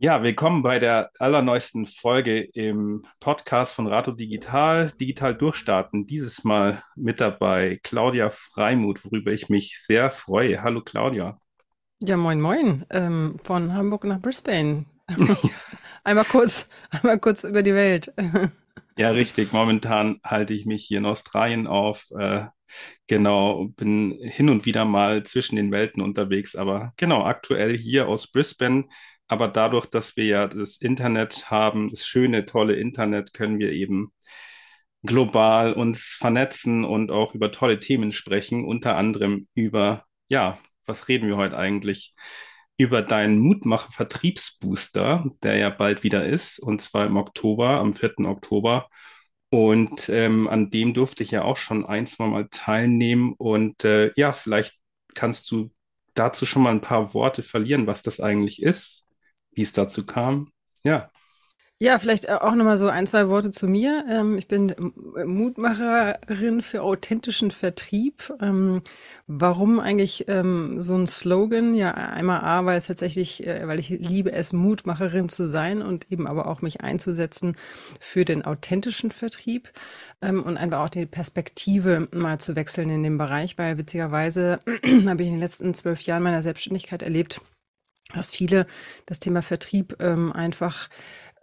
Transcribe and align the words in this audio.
Ja, 0.00 0.22
willkommen 0.22 0.62
bei 0.62 0.78
der 0.78 1.10
allerneuesten 1.18 1.84
Folge 1.84 2.40
im 2.40 3.04
Podcast 3.18 3.74
von 3.74 3.88
Rato 3.88 4.12
Digital, 4.12 4.92
Digital 4.92 5.34
Durchstarten. 5.34 6.06
Dieses 6.06 6.44
Mal 6.44 6.84
mit 6.94 7.20
dabei 7.20 7.80
Claudia 7.82 8.30
Freimuth, 8.30 9.04
worüber 9.04 9.32
ich 9.32 9.48
mich 9.48 9.82
sehr 9.82 10.12
freue. 10.12 10.62
Hallo 10.62 10.82
Claudia. 10.82 11.40
Ja, 11.98 12.16
moin, 12.16 12.40
moin, 12.40 12.86
ähm, 12.90 13.40
von 13.42 13.74
Hamburg 13.74 14.04
nach 14.04 14.20
Brisbane. 14.20 14.84
Einmal 16.04 16.26
kurz, 16.26 16.68
einmal 16.90 17.18
kurz 17.18 17.42
über 17.42 17.64
die 17.64 17.74
Welt. 17.74 18.14
Ja, 18.96 19.10
richtig. 19.10 19.52
Momentan 19.52 20.20
halte 20.22 20.54
ich 20.54 20.64
mich 20.64 20.84
hier 20.84 20.98
in 20.98 21.06
Australien 21.06 21.66
auf. 21.66 22.06
Äh, 22.16 22.46
genau, 23.08 23.66
bin 23.76 24.16
hin 24.20 24.48
und 24.48 24.64
wieder 24.64 24.84
mal 24.84 25.24
zwischen 25.24 25.56
den 25.56 25.72
Welten 25.72 26.02
unterwegs, 26.02 26.54
aber 26.54 26.92
genau, 26.96 27.24
aktuell 27.24 27.76
hier 27.76 28.08
aus 28.08 28.26
Brisbane. 28.30 28.88
Aber 29.28 29.48
dadurch, 29.48 29.86
dass 29.86 30.16
wir 30.16 30.24
ja 30.24 30.46
das 30.48 30.78
Internet 30.78 31.50
haben, 31.50 31.90
das 31.90 32.06
schöne, 32.06 32.44
tolle 32.46 32.74
Internet, 32.76 33.34
können 33.34 33.58
wir 33.58 33.72
eben 33.72 34.12
global 35.02 35.72
uns 35.74 36.16
vernetzen 36.18 36.84
und 36.84 37.10
auch 37.10 37.34
über 37.34 37.52
tolle 37.52 37.78
Themen 37.78 38.12
sprechen, 38.12 38.64
unter 38.64 38.96
anderem 38.96 39.48
über, 39.54 40.04
ja, 40.28 40.58
was 40.86 41.08
reden 41.08 41.28
wir 41.28 41.36
heute 41.36 41.56
eigentlich? 41.58 42.14
Über 42.76 43.02
deinen 43.02 43.38
Mutmacher-Vertriebsbooster, 43.38 45.26
der 45.42 45.56
ja 45.56 45.70
bald 45.70 46.02
wieder 46.04 46.26
ist, 46.26 46.58
und 46.60 46.80
zwar 46.80 47.06
im 47.06 47.16
Oktober, 47.16 47.80
am 47.80 47.92
4. 47.92 48.26
Oktober. 48.26 48.88
Und 49.50 50.08
ähm, 50.10 50.48
an 50.48 50.70
dem 50.70 50.94
durfte 50.94 51.22
ich 51.22 51.30
ja 51.30 51.42
auch 51.42 51.56
schon 51.56 51.86
ein, 51.86 52.06
zwei 52.06 52.26
Mal 52.26 52.48
teilnehmen. 52.50 53.34
Und 53.38 53.84
äh, 53.84 54.12
ja, 54.16 54.32
vielleicht 54.32 54.78
kannst 55.14 55.50
du 55.50 55.70
dazu 56.14 56.46
schon 56.46 56.62
mal 56.62 56.70
ein 56.70 56.80
paar 56.80 57.14
Worte 57.14 57.42
verlieren, 57.42 57.86
was 57.86 58.02
das 58.02 58.20
eigentlich 58.20 58.62
ist, 58.62 59.07
wie 59.58 59.62
es 59.62 59.72
dazu 59.72 60.06
kam. 60.06 60.52
Ja. 60.84 61.10
Ja, 61.80 62.00
vielleicht 62.00 62.24
äh, 62.24 62.32
auch 62.32 62.56
nochmal 62.56 62.76
so 62.76 62.88
ein, 62.88 63.06
zwei 63.06 63.28
Worte 63.28 63.52
zu 63.52 63.68
mir. 63.68 64.04
Ähm, 64.10 64.36
ich 64.36 64.48
bin 64.48 64.74
Mutmacherin 65.24 66.60
für 66.60 66.82
authentischen 66.82 67.52
Vertrieb. 67.52 68.32
Ähm, 68.40 68.82
warum 69.28 69.78
eigentlich 69.78 70.24
ähm, 70.26 70.82
so 70.82 70.96
ein 70.96 71.06
Slogan? 71.06 71.74
Ja, 71.74 71.92
einmal 71.92 72.40
A, 72.40 72.64
weil 72.64 72.78
es 72.78 72.86
tatsächlich, 72.86 73.46
äh, 73.46 73.66
weil 73.68 73.78
ich 73.78 73.90
liebe 73.90 74.32
es, 74.32 74.52
Mutmacherin 74.52 75.28
zu 75.28 75.44
sein 75.44 75.82
und 75.82 76.10
eben 76.10 76.26
aber 76.26 76.46
auch 76.48 76.62
mich 76.62 76.80
einzusetzen 76.80 77.56
für 78.00 78.24
den 78.24 78.44
authentischen 78.44 79.12
Vertrieb 79.12 79.72
und 80.20 80.56
einfach 80.56 80.80
auch 80.80 80.88
die 80.88 81.06
Perspektive 81.06 82.08
mal 82.12 82.38
zu 82.38 82.56
wechseln 82.56 82.90
in 82.90 83.04
dem 83.04 83.18
Bereich, 83.18 83.56
weil 83.56 83.78
witzigerweise 83.78 84.58
habe 84.66 85.22
ich 85.22 85.28
in 85.28 85.34
den 85.34 85.38
letzten 85.38 85.74
zwölf 85.74 86.00
Jahren 86.02 86.24
meiner 86.24 86.42
Selbstständigkeit 86.42 87.04
erlebt, 87.04 87.40
dass 88.14 88.30
viele 88.30 88.66
das 89.06 89.20
Thema 89.20 89.42
Vertrieb 89.42 90.00
einfach 90.00 90.88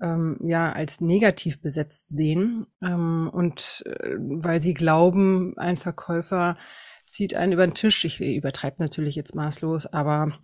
ähm, 0.01 0.37
ja 0.43 0.71
als 0.71 1.01
negativ 1.01 1.61
besetzt 1.61 2.09
sehen 2.15 2.67
ähm, 2.81 3.29
und 3.31 3.83
äh, 3.85 4.15
weil 4.17 4.61
sie 4.61 4.73
glauben, 4.73 5.57
ein 5.57 5.77
Verkäufer 5.77 6.57
zieht 7.05 7.35
einen 7.35 7.53
über 7.53 7.65
den 7.67 7.75
Tisch. 7.75 8.03
Ich 8.05 8.21
übertreibe 8.21 8.77
natürlich 8.79 9.15
jetzt 9.15 9.35
maßlos, 9.35 9.87
aber 9.87 10.37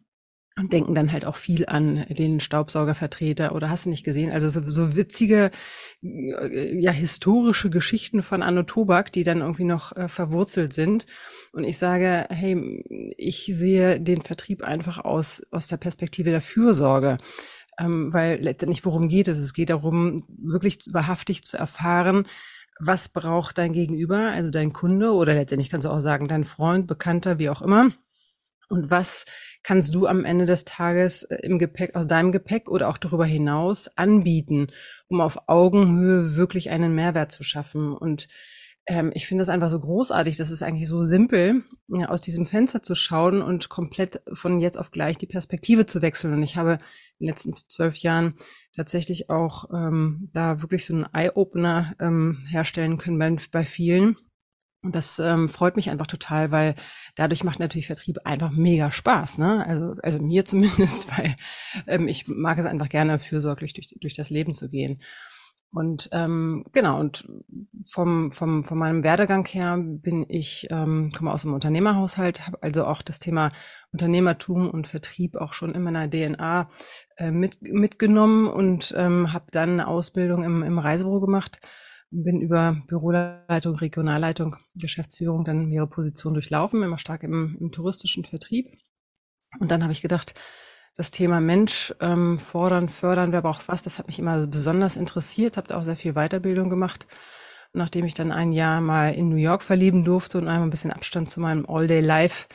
und 0.57 0.73
denken 0.73 0.93
dann 0.93 1.11
halt 1.11 1.25
auch 1.25 1.37
viel 1.37 1.65
an 1.65 2.05
den 2.09 2.41
Staubsaugervertreter 2.41 3.55
oder 3.55 3.69
hast 3.69 3.85
du 3.85 3.89
nicht 3.89 4.03
gesehen? 4.03 4.31
Also 4.31 4.49
so, 4.49 4.61
so 4.63 4.95
witzige, 4.97 5.49
äh, 6.03 6.77
ja, 6.77 6.91
historische 6.91 7.69
Geschichten 7.69 8.21
von 8.21 8.43
Anno 8.43 8.63
Tobak, 8.63 9.13
die 9.13 9.23
dann 9.23 9.39
irgendwie 9.39 9.63
noch 9.63 9.95
äh, 9.95 10.09
verwurzelt 10.09 10.73
sind. 10.73 11.05
Und 11.53 11.63
ich 11.63 11.77
sage, 11.77 12.27
hey, 12.29 12.83
ich 13.17 13.45
sehe 13.45 14.01
den 14.01 14.21
Vertrieb 14.21 14.61
einfach 14.61 14.99
aus, 14.99 15.41
aus 15.51 15.67
der 15.69 15.77
Perspektive 15.77 16.31
der 16.31 16.41
Fürsorge 16.41 17.17
ähm, 17.79 18.13
weil 18.13 18.39
letztendlich 18.41 18.85
worum 18.85 19.07
geht 19.07 19.27
es? 19.27 19.37
Es 19.37 19.53
geht 19.53 19.69
darum, 19.69 20.23
wirklich 20.27 20.79
wahrhaftig 20.91 21.43
zu 21.45 21.57
erfahren, 21.57 22.27
was 22.79 23.09
braucht 23.09 23.57
dein 23.57 23.73
Gegenüber, 23.73 24.31
also 24.31 24.49
dein 24.49 24.73
Kunde 24.73 25.13
oder 25.13 25.33
letztendlich 25.33 25.69
kannst 25.69 25.85
du 25.85 25.91
auch 25.91 25.99
sagen, 25.99 26.27
dein 26.27 26.43
Freund, 26.43 26.87
Bekannter, 26.87 27.39
wie 27.39 27.49
auch 27.49 27.61
immer. 27.61 27.91
Und 28.71 28.89
was 28.89 29.25
kannst 29.63 29.93
du 29.93 30.07
am 30.07 30.25
Ende 30.25 30.45
des 30.45 30.65
Tages 30.65 31.23
äh, 31.23 31.37
im 31.43 31.59
Gepäck, 31.59 31.95
aus 31.95 32.07
deinem 32.07 32.31
Gepäck 32.31 32.69
oder 32.69 32.89
auch 32.89 32.97
darüber 32.97 33.25
hinaus 33.25 33.89
anbieten, 33.97 34.67
um 35.07 35.21
auf 35.21 35.47
Augenhöhe 35.47 36.35
wirklich 36.35 36.69
einen 36.69 36.95
Mehrwert 36.95 37.31
zu 37.31 37.43
schaffen? 37.43 37.93
Und 37.93 38.27
ähm, 38.87 39.11
ich 39.13 39.27
finde 39.27 39.41
das 39.41 39.49
einfach 39.49 39.69
so 39.69 39.79
großartig. 39.79 40.37
Das 40.37 40.51
ist 40.51 40.63
eigentlich 40.63 40.87
so 40.87 41.03
simpel, 41.03 41.63
ja, 41.87 42.09
aus 42.09 42.21
diesem 42.21 42.45
Fenster 42.45 42.81
zu 42.81 42.95
schauen 42.95 43.41
und 43.41 43.69
komplett 43.69 44.21
von 44.33 44.59
jetzt 44.59 44.77
auf 44.77 44.91
gleich 44.91 45.17
die 45.17 45.27
Perspektive 45.27 45.85
zu 45.85 46.01
wechseln. 46.01 46.33
Und 46.33 46.43
ich 46.43 46.57
habe 46.57 46.73
in 47.19 47.25
den 47.25 47.29
letzten 47.29 47.53
zwölf 47.67 47.97
Jahren 47.97 48.35
tatsächlich 48.75 49.29
auch 49.29 49.69
ähm, 49.73 50.29
da 50.33 50.61
wirklich 50.61 50.85
so 50.85 50.93
einen 50.93 51.07
Eye-Opener 51.13 51.93
ähm, 51.99 52.45
herstellen 52.49 52.97
können 52.97 53.19
bei, 53.19 53.35
bei 53.51 53.65
vielen. 53.65 54.15
Und 54.83 54.95
das 54.95 55.19
ähm, 55.19 55.47
freut 55.47 55.75
mich 55.75 55.91
einfach 55.91 56.07
total, 56.07 56.51
weil 56.51 56.73
dadurch 57.15 57.43
macht 57.43 57.59
natürlich 57.59 57.85
Vertrieb 57.85 58.17
einfach 58.25 58.49
mega 58.51 58.91
Spaß, 58.91 59.37
ne? 59.37 59.65
Also, 59.65 59.95
also 60.01 60.19
mir 60.19 60.45
zumindest, 60.51 61.15
weil 61.17 61.35
ähm, 61.87 62.07
ich 62.07 62.27
mag 62.27 62.57
es 62.57 62.65
einfach 62.65 62.89
gerne, 62.89 63.19
fürsorglich 63.19 63.73
durch, 63.73 63.95
durch 63.99 64.15
das 64.15 64.29
Leben 64.29 64.53
zu 64.53 64.69
gehen. 64.69 65.01
Und 65.73 66.09
ähm, 66.11 66.65
genau, 66.73 66.99
und 66.99 67.25
vom, 67.85 68.33
vom, 68.33 68.65
von 68.65 68.77
meinem 68.77 69.03
Werdegang 69.05 69.45
her 69.45 69.77
bin 69.79 70.25
ich, 70.27 70.67
ähm, 70.69 71.11
komme 71.15 71.31
aus 71.31 71.45
einem 71.45 71.53
Unternehmerhaushalt, 71.53 72.45
habe 72.45 72.61
also 72.61 72.85
auch 72.85 73.01
das 73.01 73.19
Thema 73.19 73.49
Unternehmertum 73.93 74.69
und 74.69 74.89
Vertrieb 74.89 75.37
auch 75.37 75.53
schon 75.53 75.71
in 75.71 75.83
meiner 75.83 76.09
DNA 76.09 76.69
äh, 77.15 77.31
mit, 77.31 77.61
mitgenommen 77.61 78.47
und 78.47 78.93
ähm, 78.97 79.31
habe 79.31 79.45
dann 79.51 79.71
eine 79.71 79.87
Ausbildung 79.87 80.43
im, 80.43 80.61
im 80.61 80.77
Reisebüro 80.77 81.21
gemacht, 81.21 81.61
bin 82.11 82.41
über 82.41 82.81
Büroleitung, 82.87 83.75
Regionalleitung, 83.75 84.57
Geschäftsführung 84.75 85.43
dann 85.43 85.67
mehrere 85.67 85.87
Positionen 85.89 86.35
durchlaufen, 86.35 86.83
immer 86.83 86.99
stark 86.99 87.23
im, 87.23 87.57
im 87.59 87.71
touristischen 87.71 88.25
Vertrieb. 88.25 88.77
Und 89.59 89.71
dann 89.71 89.83
habe 89.83 89.93
ich 89.93 90.01
gedacht, 90.01 90.33
das 90.95 91.11
Thema 91.11 91.39
Mensch 91.39 91.93
ähm, 92.01 92.37
fordern, 92.37 92.89
fördern, 92.89 93.31
wer 93.31 93.41
braucht 93.41 93.67
was, 93.67 93.83
das 93.83 93.97
hat 93.97 94.07
mich 94.07 94.19
immer 94.19 94.45
besonders 94.45 94.97
interessiert, 94.97 95.57
habe 95.57 95.75
auch 95.75 95.83
sehr 95.83 95.95
viel 95.95 96.13
Weiterbildung 96.13 96.69
gemacht. 96.69 97.07
nachdem 97.73 98.05
ich 98.05 98.13
dann 98.13 98.31
ein 98.31 98.51
Jahr 98.51 98.81
mal 98.81 99.13
in 99.13 99.29
New 99.29 99.37
York 99.37 99.63
verlieben 99.63 100.03
durfte 100.03 100.37
und 100.37 100.47
einmal 100.47 100.67
ein 100.67 100.71
bisschen 100.71 100.91
Abstand 100.91 101.29
zu 101.29 101.39
meinem 101.39 101.65
All-Day-Life 101.65 102.47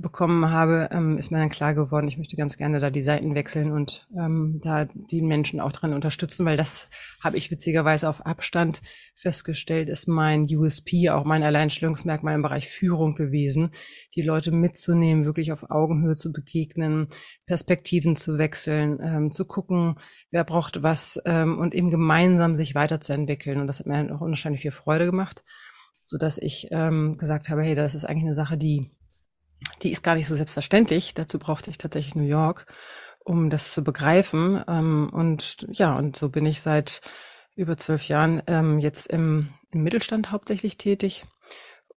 bekommen 0.00 0.50
habe, 0.50 0.88
ähm, 0.92 1.18
ist 1.18 1.32
mir 1.32 1.38
dann 1.38 1.48
klar 1.48 1.74
geworden, 1.74 2.06
ich 2.06 2.18
möchte 2.18 2.36
ganz 2.36 2.56
gerne 2.56 2.78
da 2.78 2.88
die 2.88 3.02
Seiten 3.02 3.34
wechseln 3.34 3.72
und 3.72 4.08
ähm, 4.16 4.60
da 4.62 4.84
die 4.84 5.22
Menschen 5.22 5.58
auch 5.58 5.72
dran 5.72 5.92
unterstützen, 5.92 6.46
weil 6.46 6.56
das 6.56 6.88
habe 7.22 7.36
ich 7.36 7.50
witzigerweise 7.50 8.08
auf 8.08 8.24
Abstand 8.24 8.80
festgestellt, 9.16 9.88
ist 9.88 10.06
mein 10.06 10.44
USP, 10.44 11.10
auch 11.10 11.24
mein 11.24 11.42
Alleinstellungsmerkmal 11.42 12.36
im 12.36 12.42
Bereich 12.42 12.68
Führung 12.68 13.16
gewesen, 13.16 13.72
die 14.14 14.22
Leute 14.22 14.52
mitzunehmen, 14.52 15.24
wirklich 15.24 15.50
auf 15.50 15.68
Augenhöhe 15.68 16.14
zu 16.14 16.30
begegnen, 16.30 17.08
Perspektiven 17.46 18.14
zu 18.14 18.38
wechseln, 18.38 19.00
ähm, 19.02 19.32
zu 19.32 19.46
gucken, 19.46 19.96
wer 20.30 20.44
braucht 20.44 20.84
was 20.84 21.20
ähm, 21.26 21.58
und 21.58 21.74
eben 21.74 21.90
gemeinsam 21.90 22.54
sich 22.54 22.76
weiterzuentwickeln. 22.76 23.60
Und 23.60 23.66
das 23.66 23.80
hat 23.80 23.86
mir 23.86 24.14
auch 24.14 24.20
unwahrscheinlich 24.20 24.62
viel 24.62 24.70
Freude 24.70 25.06
gemacht, 25.06 25.42
so 26.02 26.18
dass 26.18 26.38
ich 26.38 26.68
ähm, 26.70 27.16
gesagt 27.16 27.48
habe, 27.48 27.64
hey, 27.64 27.74
das 27.74 27.96
ist 27.96 28.04
eigentlich 28.04 28.26
eine 28.26 28.36
Sache, 28.36 28.56
die 28.56 28.92
die 29.82 29.90
ist 29.90 30.02
gar 30.02 30.14
nicht 30.14 30.26
so 30.26 30.36
selbstverständlich. 30.36 31.14
Dazu 31.14 31.38
brauchte 31.38 31.70
ich 31.70 31.78
tatsächlich 31.78 32.14
New 32.14 32.22
York, 32.26 32.66
um 33.24 33.50
das 33.50 33.72
zu 33.72 33.82
begreifen. 33.82 34.62
Ähm, 34.68 35.10
und 35.12 35.66
ja, 35.72 35.96
und 35.96 36.16
so 36.16 36.28
bin 36.28 36.46
ich 36.46 36.60
seit 36.60 37.00
über 37.56 37.76
zwölf 37.76 38.06
Jahren 38.08 38.42
ähm, 38.46 38.78
jetzt 38.78 39.08
im, 39.08 39.48
im 39.70 39.82
Mittelstand 39.82 40.30
hauptsächlich 40.30 40.78
tätig 40.78 41.24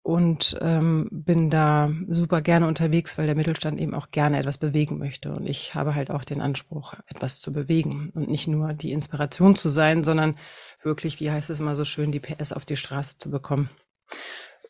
und 0.03 0.57
ähm, 0.61 1.07
bin 1.11 1.51
da 1.51 1.91
super 2.07 2.41
gerne 2.41 2.67
unterwegs, 2.67 3.17
weil 3.17 3.27
der 3.27 3.35
Mittelstand 3.35 3.79
eben 3.79 3.93
auch 3.93 4.09
gerne 4.09 4.39
etwas 4.39 4.57
bewegen 4.57 4.97
möchte. 4.97 5.31
Und 5.31 5.47
ich 5.47 5.75
habe 5.75 5.93
halt 5.93 6.09
auch 6.09 6.23
den 6.23 6.41
Anspruch, 6.41 6.95
etwas 7.05 7.39
zu 7.39 7.53
bewegen 7.53 8.11
und 8.16 8.28
nicht 8.28 8.47
nur 8.47 8.73
die 8.73 8.91
Inspiration 8.91 9.55
zu 9.55 9.69
sein, 9.69 10.03
sondern 10.03 10.37
wirklich, 10.81 11.19
wie 11.19 11.29
heißt 11.29 11.52
es 11.52 11.59
immer 11.59 11.75
so 11.75 11.85
schön, 11.85 12.11
die 12.11 12.19
PS 12.19 12.53
auf 12.53 12.66
die 12.66 12.78
Straße 12.78 13.17
zu 13.19 13.29
bekommen. 13.29 13.69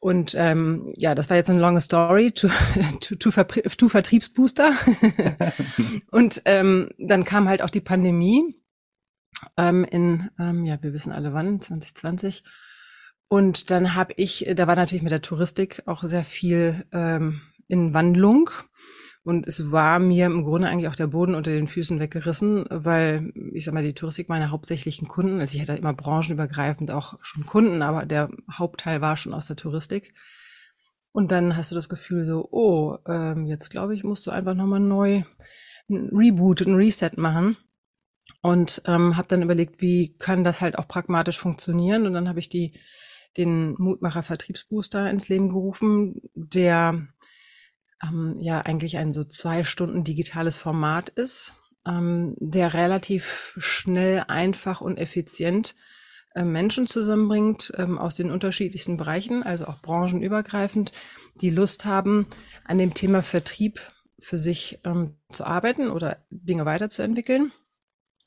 Und 0.01 0.33
ähm, 0.35 0.91
ja, 0.97 1.13
das 1.13 1.29
war 1.29 1.37
jetzt 1.37 1.51
eine 1.51 1.59
lange 1.59 1.79
Story 1.79 2.31
to, 2.31 2.47
to, 3.01 3.15
to, 3.15 3.29
to 3.29 3.87
Vertriebsbooster. 3.87 4.73
und 6.11 6.41
ähm, 6.45 6.89
dann 6.97 7.23
kam 7.23 7.47
halt 7.47 7.61
auch 7.61 7.69
die 7.69 7.81
Pandemie 7.81 8.55
ähm, 9.57 9.83
in, 9.83 10.31
ähm, 10.39 10.65
ja, 10.65 10.81
wir 10.81 10.93
wissen 10.93 11.11
alle 11.11 11.33
wann, 11.33 11.61
2020. 11.61 12.43
Und 13.27 13.69
dann 13.69 13.93
habe 13.93 14.13
ich, 14.17 14.51
da 14.55 14.65
war 14.65 14.75
natürlich 14.75 15.03
mit 15.03 15.11
der 15.11 15.21
Touristik 15.21 15.83
auch 15.85 16.01
sehr 16.01 16.25
viel 16.25 16.83
ähm, 16.91 17.41
in 17.67 17.93
Wandlung. 17.93 18.49
Und 19.23 19.47
es 19.47 19.71
war 19.71 19.99
mir 19.99 20.25
im 20.25 20.43
Grunde 20.43 20.67
eigentlich 20.67 20.87
auch 20.87 20.95
der 20.95 21.07
Boden 21.07 21.35
unter 21.35 21.51
den 21.51 21.67
Füßen 21.67 21.99
weggerissen, 21.99 22.65
weil 22.69 23.31
ich 23.53 23.65
sag 23.65 23.73
mal, 23.73 23.83
die 23.83 23.93
Touristik 23.93 24.29
meine 24.29 24.49
hauptsächlichen 24.49 25.07
Kunden, 25.07 25.39
also 25.39 25.55
ich 25.55 25.61
hatte 25.61 25.77
immer 25.77 25.93
branchenübergreifend 25.93 26.89
auch 26.91 27.19
schon 27.21 27.45
Kunden, 27.45 27.83
aber 27.83 28.05
der 28.05 28.29
Hauptteil 28.51 28.99
war 29.01 29.17
schon 29.17 29.33
aus 29.33 29.45
der 29.45 29.55
Touristik. 29.55 30.13
Und 31.11 31.31
dann 31.31 31.55
hast 31.55 31.69
du 31.71 31.75
das 31.75 31.89
Gefühl 31.89 32.25
so, 32.25 32.47
oh, 32.51 32.97
ähm, 33.07 33.45
jetzt 33.45 33.69
glaube 33.69 33.93
ich, 33.93 34.03
musst 34.03 34.25
du 34.25 34.31
einfach 34.31 34.55
nochmal 34.55 34.79
neu 34.79 35.23
ein 35.89 36.09
Reboot, 36.13 36.61
ein 36.61 36.75
Reset 36.75 37.11
machen. 37.17 37.57
und 38.41 38.81
ähm, 38.85 39.17
habe 39.17 39.27
dann 39.27 39.41
überlegt, 39.43 39.81
wie 39.81 40.15
kann 40.17 40.43
das 40.43 40.61
halt 40.61 40.77
auch 40.77 40.87
pragmatisch 40.87 41.39
funktionieren. 41.39 42.07
Und 42.07 42.13
dann 42.13 42.27
habe 42.27 42.39
ich 42.39 42.49
die 42.49 42.73
den 43.37 43.75
Mutmacher 43.77 44.23
Vertriebsbooster 44.23 45.09
ins 45.09 45.29
Leben 45.29 45.49
gerufen, 45.49 46.21
der 46.33 47.07
ähm, 48.03 48.35
ja 48.39 48.61
eigentlich 48.61 48.97
ein 48.97 49.13
so 49.13 49.23
zwei 49.23 49.63
Stunden 49.63 50.03
digitales 50.03 50.57
Format 50.57 51.09
ist, 51.09 51.53
ähm, 51.85 52.35
der 52.39 52.73
relativ 52.73 53.53
schnell, 53.57 54.25
einfach 54.27 54.81
und 54.81 54.97
effizient 54.97 55.75
äh, 56.35 56.43
Menschen 56.43 56.87
zusammenbringt 56.87 57.73
ähm, 57.77 57.97
aus 57.97 58.15
den 58.15 58.31
unterschiedlichsten 58.31 58.97
Bereichen, 58.97 59.43
also 59.43 59.65
auch 59.65 59.81
branchenübergreifend, 59.81 60.91
die 61.35 61.49
Lust 61.49 61.85
haben, 61.85 62.27
an 62.65 62.77
dem 62.77 62.93
Thema 62.93 63.21
Vertrieb 63.21 63.81
für 64.19 64.39
sich 64.39 64.79
ähm, 64.85 65.17
zu 65.31 65.45
arbeiten 65.45 65.89
oder 65.89 66.17
Dinge 66.29 66.65
weiterzuentwickeln. 66.65 67.51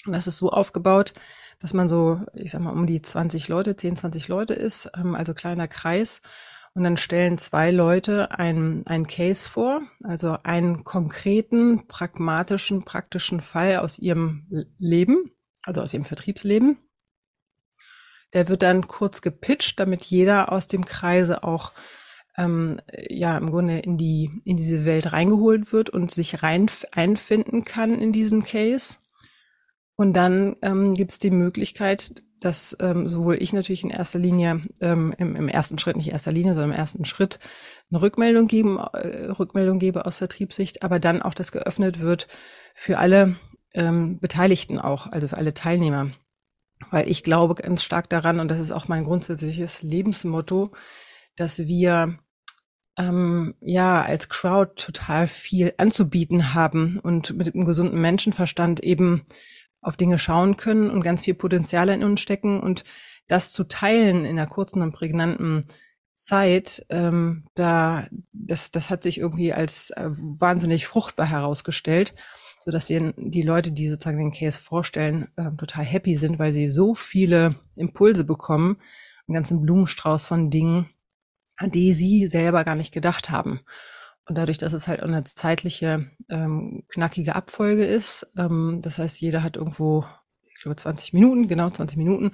Und 0.06 0.12
das 0.12 0.26
ist 0.26 0.36
so 0.36 0.50
aufgebaut, 0.50 1.12
dass 1.60 1.72
man 1.72 1.88
so, 1.88 2.20
ich 2.34 2.50
sag 2.50 2.62
mal, 2.62 2.72
um 2.72 2.86
die 2.86 3.00
20 3.00 3.48
Leute, 3.48 3.76
10, 3.76 3.96
20 3.96 4.28
Leute 4.28 4.54
ist, 4.54 4.90
ähm, 4.98 5.14
also 5.14 5.32
kleiner 5.32 5.68
Kreis. 5.68 6.20
Und 6.74 6.82
dann 6.82 6.96
stellen 6.96 7.38
zwei 7.38 7.70
Leute 7.70 8.32
einen, 8.32 8.84
einen 8.86 9.06
Case 9.06 9.48
vor, 9.48 9.82
also 10.02 10.36
einen 10.42 10.82
konkreten, 10.82 11.86
pragmatischen, 11.86 12.84
praktischen 12.84 13.40
Fall 13.40 13.76
aus 13.76 14.00
ihrem 14.00 14.66
Leben, 14.78 15.30
also 15.62 15.80
aus 15.80 15.94
ihrem 15.94 16.04
Vertriebsleben. 16.04 16.78
Der 18.32 18.48
wird 18.48 18.62
dann 18.62 18.88
kurz 18.88 19.22
gepitcht, 19.22 19.78
damit 19.78 20.02
jeder 20.02 20.50
aus 20.50 20.66
dem 20.66 20.84
Kreise 20.84 21.44
auch 21.44 21.72
ähm, 22.36 22.80
ja 23.08 23.38
im 23.38 23.50
Grunde 23.50 23.78
in 23.78 23.96
die 23.96 24.42
in 24.44 24.56
diese 24.56 24.84
Welt 24.84 25.12
reingeholt 25.12 25.72
wird 25.72 25.90
und 25.90 26.10
sich 26.10 26.42
rein 26.42 26.68
einfinden 26.90 27.64
kann 27.64 28.00
in 28.00 28.12
diesen 28.12 28.42
Case. 28.42 28.96
Und 29.96 30.14
dann 30.14 30.56
ähm, 30.62 30.94
gibt 30.94 31.12
es 31.12 31.18
die 31.18 31.30
Möglichkeit, 31.30 32.22
dass 32.40 32.76
ähm, 32.80 33.08
sowohl 33.08 33.36
ich 33.40 33.52
natürlich 33.52 33.84
in 33.84 33.90
erster 33.90 34.18
Linie, 34.18 34.60
ähm, 34.80 35.14
im, 35.18 35.34
im 35.36 35.48
ersten 35.48 35.78
Schritt, 35.78 35.96
nicht 35.96 36.10
erster 36.10 36.32
Linie, 36.32 36.54
sondern 36.54 36.72
im 36.72 36.76
ersten 36.76 37.04
Schritt 37.04 37.38
eine 37.90 38.02
Rückmeldung 38.02 38.48
geben, 38.48 38.78
äh, 38.78 39.26
Rückmeldung 39.30 39.78
gebe 39.78 40.04
aus 40.04 40.16
Vertriebssicht, 40.16 40.82
aber 40.82 40.98
dann 40.98 41.22
auch 41.22 41.34
das 41.34 41.52
geöffnet 41.52 42.00
wird 42.00 42.28
für 42.74 42.98
alle 42.98 43.36
ähm, 43.72 44.18
Beteiligten 44.18 44.78
auch, 44.78 45.06
also 45.10 45.28
für 45.28 45.38
alle 45.38 45.54
Teilnehmer. 45.54 46.10
Weil 46.90 47.08
ich 47.08 47.22
glaube 47.22 47.54
ganz 47.54 47.82
stark 47.82 48.08
daran, 48.10 48.40
und 48.40 48.48
das 48.48 48.60
ist 48.60 48.72
auch 48.72 48.88
mein 48.88 49.04
grundsätzliches 49.04 49.82
Lebensmotto, 49.82 50.72
dass 51.36 51.66
wir 51.66 52.18
ähm, 52.98 53.54
ja 53.60 54.02
als 54.02 54.28
Crowd 54.28 54.72
total 54.76 55.28
viel 55.28 55.72
anzubieten 55.78 56.52
haben 56.52 56.98
und 57.00 57.36
mit 57.36 57.54
einem 57.54 57.64
gesunden 57.64 58.00
Menschenverstand 58.00 58.80
eben 58.80 59.24
auf 59.84 59.96
Dinge 59.96 60.18
schauen 60.18 60.56
können 60.56 60.90
und 60.90 61.02
ganz 61.02 61.22
viel 61.22 61.34
Potenzial 61.34 61.88
in 61.88 62.02
uns 62.02 62.20
stecken 62.20 62.60
und 62.60 62.84
das 63.28 63.52
zu 63.52 63.64
teilen 63.64 64.24
in 64.24 64.38
einer 64.38 64.46
kurzen 64.46 64.82
und 64.82 64.92
prägnanten 64.92 65.66
Zeit, 66.16 66.86
ähm, 66.90 67.44
da 67.54 68.06
das 68.32 68.70
das 68.70 68.90
hat 68.90 69.02
sich 69.02 69.18
irgendwie 69.18 69.52
als 69.52 69.90
äh, 69.90 70.10
wahnsinnig 70.10 70.86
fruchtbar 70.86 71.26
herausgestellt, 71.26 72.14
so 72.60 72.70
dass 72.70 72.86
die, 72.86 73.12
die 73.16 73.42
Leute, 73.42 73.72
die 73.72 73.88
sozusagen 73.88 74.18
den 74.18 74.32
Case 74.32 74.60
vorstellen, 74.60 75.28
äh, 75.36 75.50
total 75.56 75.84
happy 75.84 76.14
sind, 76.16 76.38
weil 76.38 76.52
sie 76.52 76.68
so 76.68 76.94
viele 76.94 77.56
Impulse 77.76 78.24
bekommen, 78.24 78.78
einen 79.26 79.34
ganzen 79.34 79.60
Blumenstrauß 79.60 80.26
von 80.26 80.50
Dingen, 80.50 80.88
an 81.56 81.70
die 81.70 81.92
sie 81.94 82.26
selber 82.26 82.64
gar 82.64 82.74
nicht 82.74 82.92
gedacht 82.92 83.30
haben. 83.30 83.60
Und 84.26 84.38
dadurch, 84.38 84.58
dass 84.58 84.72
es 84.72 84.88
halt 84.88 85.02
eine 85.02 85.24
zeitliche, 85.24 86.10
ähm, 86.30 86.84
knackige 86.88 87.34
Abfolge 87.34 87.84
ist, 87.84 88.26
ähm, 88.38 88.80
das 88.82 88.98
heißt, 88.98 89.20
jeder 89.20 89.42
hat 89.42 89.56
irgendwo, 89.56 90.06
ich 90.54 90.62
glaube, 90.62 90.76
20 90.76 91.12
Minuten, 91.12 91.48
genau 91.48 91.68
20 91.70 91.98
Minuten. 91.98 92.32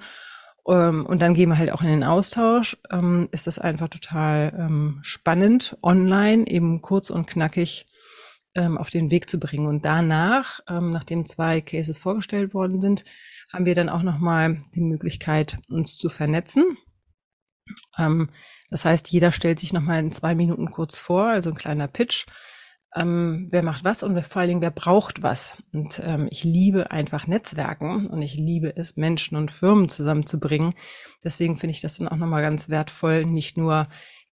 Ähm, 0.67 1.05
und 1.05 1.21
dann 1.21 1.33
gehen 1.33 1.49
wir 1.49 1.57
halt 1.57 1.71
auch 1.71 1.81
in 1.81 1.89
den 1.89 2.03
Austausch. 2.03 2.77
Ähm, 2.89 3.27
ist 3.31 3.47
das 3.47 3.59
einfach 3.59 3.89
total 3.89 4.53
ähm, 4.57 4.99
spannend, 5.01 5.77
online 5.81 6.47
eben 6.47 6.81
kurz 6.81 7.09
und 7.09 7.27
knackig 7.27 7.87
ähm, 8.55 8.77
auf 8.77 8.89
den 8.89 9.11
Weg 9.11 9.29
zu 9.29 9.39
bringen. 9.39 9.67
Und 9.67 9.85
danach, 9.85 10.59
ähm, 10.69 10.91
nachdem 10.91 11.25
zwei 11.25 11.61
Cases 11.61 11.97
vorgestellt 11.97 12.53
worden 12.53 12.81
sind, 12.81 13.03
haben 13.51 13.65
wir 13.65 13.75
dann 13.75 13.89
auch 13.89 14.03
nochmal 14.03 14.63
die 14.75 14.81
Möglichkeit, 14.81 15.57
uns 15.69 15.97
zu 15.97 16.09
vernetzen. 16.09 16.77
Ähm, 17.97 18.29
das 18.71 18.85
heißt, 18.85 19.09
jeder 19.09 19.31
stellt 19.31 19.59
sich 19.59 19.73
nochmal 19.73 19.99
in 19.99 20.13
zwei 20.13 20.33
Minuten 20.33 20.71
kurz 20.71 20.97
vor, 20.97 21.25
also 21.25 21.49
ein 21.51 21.55
kleiner 21.55 21.87
Pitch. 21.87 22.25
Ähm, 22.95 23.49
wer 23.51 23.63
macht 23.63 23.83
was 23.83 24.01
und 24.01 24.19
vor 24.25 24.39
allen 24.39 24.49
Dingen, 24.49 24.61
wer 24.61 24.71
braucht 24.71 25.23
was. 25.23 25.55
Und 25.73 26.01
ähm, 26.03 26.27
ich 26.31 26.43
liebe 26.43 26.89
einfach 26.89 27.27
Netzwerken 27.27 28.07
und 28.07 28.21
ich 28.21 28.35
liebe 28.35 28.75
es, 28.75 28.97
Menschen 28.97 29.37
und 29.37 29.51
Firmen 29.51 29.89
zusammenzubringen. 29.89 30.73
Deswegen 31.23 31.57
finde 31.57 31.75
ich 31.75 31.81
das 31.81 31.97
dann 31.97 32.07
auch 32.07 32.15
nochmal 32.15 32.41
ganz 32.41 32.69
wertvoll, 32.69 33.25
nicht 33.25 33.57
nur 33.57 33.83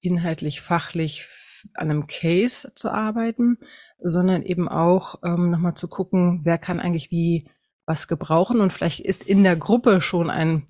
inhaltlich, 0.00 0.60
fachlich 0.60 1.26
an 1.74 1.90
einem 1.90 2.06
Case 2.06 2.72
zu 2.74 2.90
arbeiten, 2.90 3.58
sondern 3.98 4.42
eben 4.42 4.68
auch 4.68 5.20
ähm, 5.24 5.50
nochmal 5.50 5.74
zu 5.74 5.88
gucken, 5.88 6.40
wer 6.42 6.58
kann 6.58 6.80
eigentlich 6.80 7.10
wie 7.10 7.48
was 7.86 8.08
gebrauchen 8.08 8.60
und 8.60 8.72
vielleicht 8.72 9.00
ist 9.00 9.24
in 9.24 9.44
der 9.44 9.56
Gruppe 9.56 10.00
schon 10.00 10.30
ein, 10.30 10.66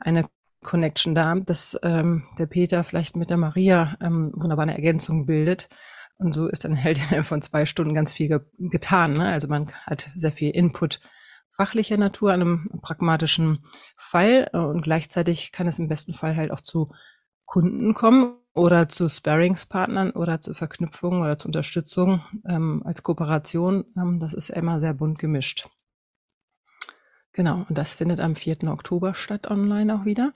eine 0.00 0.26
Connection 0.62 1.14
da, 1.14 1.34
dass 1.34 1.78
ähm, 1.82 2.24
der 2.38 2.46
Peter 2.46 2.84
vielleicht 2.84 3.16
mit 3.16 3.30
der 3.30 3.36
Maria 3.36 3.96
ähm, 4.00 4.32
wunderbar 4.34 4.64
eine 4.64 4.74
Ergänzung 4.74 5.26
bildet. 5.26 5.68
Und 6.18 6.34
so 6.34 6.46
ist 6.48 6.64
dann 6.64 6.82
halt 6.82 6.98
innerhalb 6.98 7.26
von 7.26 7.42
zwei 7.42 7.66
Stunden 7.66 7.94
ganz 7.94 8.12
viel 8.12 8.28
ge 8.28 8.40
getan. 8.58 9.14
Ne? 9.14 9.28
Also 9.28 9.48
man 9.48 9.70
hat 9.84 10.10
sehr 10.16 10.32
viel 10.32 10.50
Input 10.50 11.00
fachlicher 11.50 11.96
Natur 11.96 12.32
an 12.32 12.40
einem 12.40 12.80
pragmatischen 12.82 13.64
Fall 13.96 14.50
äh, 14.52 14.58
und 14.58 14.82
gleichzeitig 14.82 15.52
kann 15.52 15.66
es 15.66 15.78
im 15.78 15.88
besten 15.88 16.12
Fall 16.12 16.36
halt 16.36 16.50
auch 16.50 16.60
zu 16.60 16.92
Kunden 17.44 17.94
kommen 17.94 18.36
oder 18.54 18.88
zu 18.88 19.08
Sparringspartnern 19.08 20.10
oder 20.10 20.40
zu 20.40 20.52
Verknüpfungen 20.52 21.22
oder 21.22 21.38
zu 21.38 21.48
Unterstützung 21.48 22.22
ähm, 22.48 22.82
als 22.84 23.02
Kooperation. 23.02 23.84
Ähm, 23.96 24.18
das 24.20 24.34
ist 24.34 24.50
immer 24.50 24.80
sehr 24.80 24.94
bunt 24.94 25.18
gemischt. 25.18 25.68
Genau, 27.36 27.66
und 27.68 27.76
das 27.76 27.96
findet 27.96 28.18
am 28.18 28.34
4. 28.34 28.64
Oktober 28.68 29.14
statt 29.14 29.46
online 29.46 29.94
auch 29.94 30.06
wieder. 30.06 30.32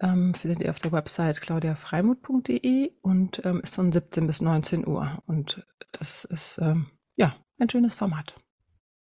Ähm, 0.00 0.34
findet 0.34 0.60
ihr 0.60 0.68
auf 0.68 0.78
der 0.78 0.92
Website 0.92 1.40
claudiafreimuth.de 1.40 2.92
und 3.00 3.40
ähm, 3.46 3.62
ist 3.62 3.74
von 3.74 3.90
17 3.90 4.26
bis 4.26 4.42
19 4.42 4.86
Uhr. 4.86 5.22
Und 5.26 5.66
das 5.92 6.26
ist 6.26 6.58
ähm, 6.58 6.90
ja 7.16 7.34
ein 7.58 7.70
schönes 7.70 7.94
Format. 7.94 8.34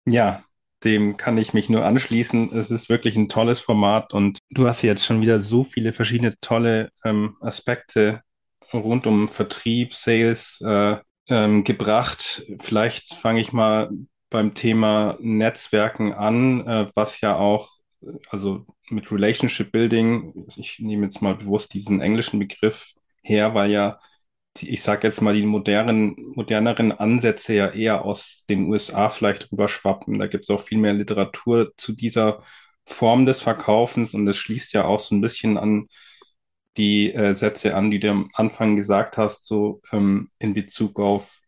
Ja, 0.05 0.45
dem 0.85 1.17
kann 1.17 1.39
ich 1.39 1.55
mich 1.55 1.71
nur 1.71 1.87
anschließen. 1.87 2.55
Es 2.55 2.71
ist 2.71 2.91
wirklich 2.91 3.17
ein 3.17 3.31
tolles 3.31 3.61
Format 3.61 4.13
und 4.13 4.39
du 4.51 4.69
hast 4.69 4.83
jetzt 4.83 5.07
schon 5.07 5.23
wieder 5.23 5.41
so 5.41 5.65
viele 5.65 5.95
verschiedene 5.95 6.35
tolle 6.43 6.91
ähm, 7.03 7.39
Aspekte 7.41 8.21
rund 8.75 9.07
um 9.07 9.27
Vertrieb, 9.27 9.95
Sales 9.95 10.61
äh, 10.63 10.97
ähm, 11.29 11.65
gebracht. 11.65 12.45
Vielleicht 12.59 13.15
fange 13.15 13.41
ich 13.41 13.55
mal 13.55 13.89
beim 14.33 14.55
Thema 14.55 15.17
Netzwerken 15.21 16.13
an, 16.13 16.67
äh, 16.67 16.87
was 16.95 17.21
ja 17.21 17.37
auch, 17.37 17.71
also 18.31 18.67
mit 18.91 19.13
Relationship 19.13 19.73
Building, 19.73 20.47
ich 20.57 20.81
nehme 20.81 21.05
jetzt 21.05 21.23
mal 21.23 21.37
bewusst 21.37 21.75
diesen 21.75 22.01
englischen 22.01 22.41
Begriff 22.41 22.93
her, 23.23 23.55
weil 23.55 23.71
ja, 23.71 23.99
die, 24.57 24.71
ich 24.71 24.83
sage 24.83 25.07
jetzt 25.07 25.23
mal, 25.23 25.35
die 25.35 25.45
modernen, 25.47 26.17
moderneren 26.35 26.93
Ansätze 26.93 27.55
ja 27.55 27.69
eher 27.69 28.05
aus 28.05 28.45
den 28.49 28.69
USA 28.71 29.09
vielleicht 29.11 29.51
rüberschwappen. 29.53 30.19
Da 30.19 30.27
gibt 30.27 30.45
es 30.45 30.51
auch 30.51 30.61
viel 30.61 30.79
mehr 30.79 30.93
Literatur 30.93 31.73
zu 31.77 31.93
dieser 31.95 32.43
Form 32.87 33.27
des 33.27 33.41
Verkaufens 33.41 34.15
und 34.15 34.27
das 34.27 34.37
schließt 34.37 34.73
ja 34.75 34.85
auch 34.85 35.01
so 35.01 35.15
ein 35.15 35.21
bisschen 35.21 35.57
an 35.57 35.89
die 36.77 37.13
äh, 37.13 37.35
Sätze 37.35 37.75
an, 37.77 37.91
die 37.91 38.01
du 38.01 38.11
am 38.11 38.31
Anfang 38.35 38.77
gesagt 38.77 39.19
hast, 39.19 39.45
so 39.47 39.83
ähm, 39.93 40.31
in 40.39 40.55
Bezug 40.55 40.99
auf 41.01 41.42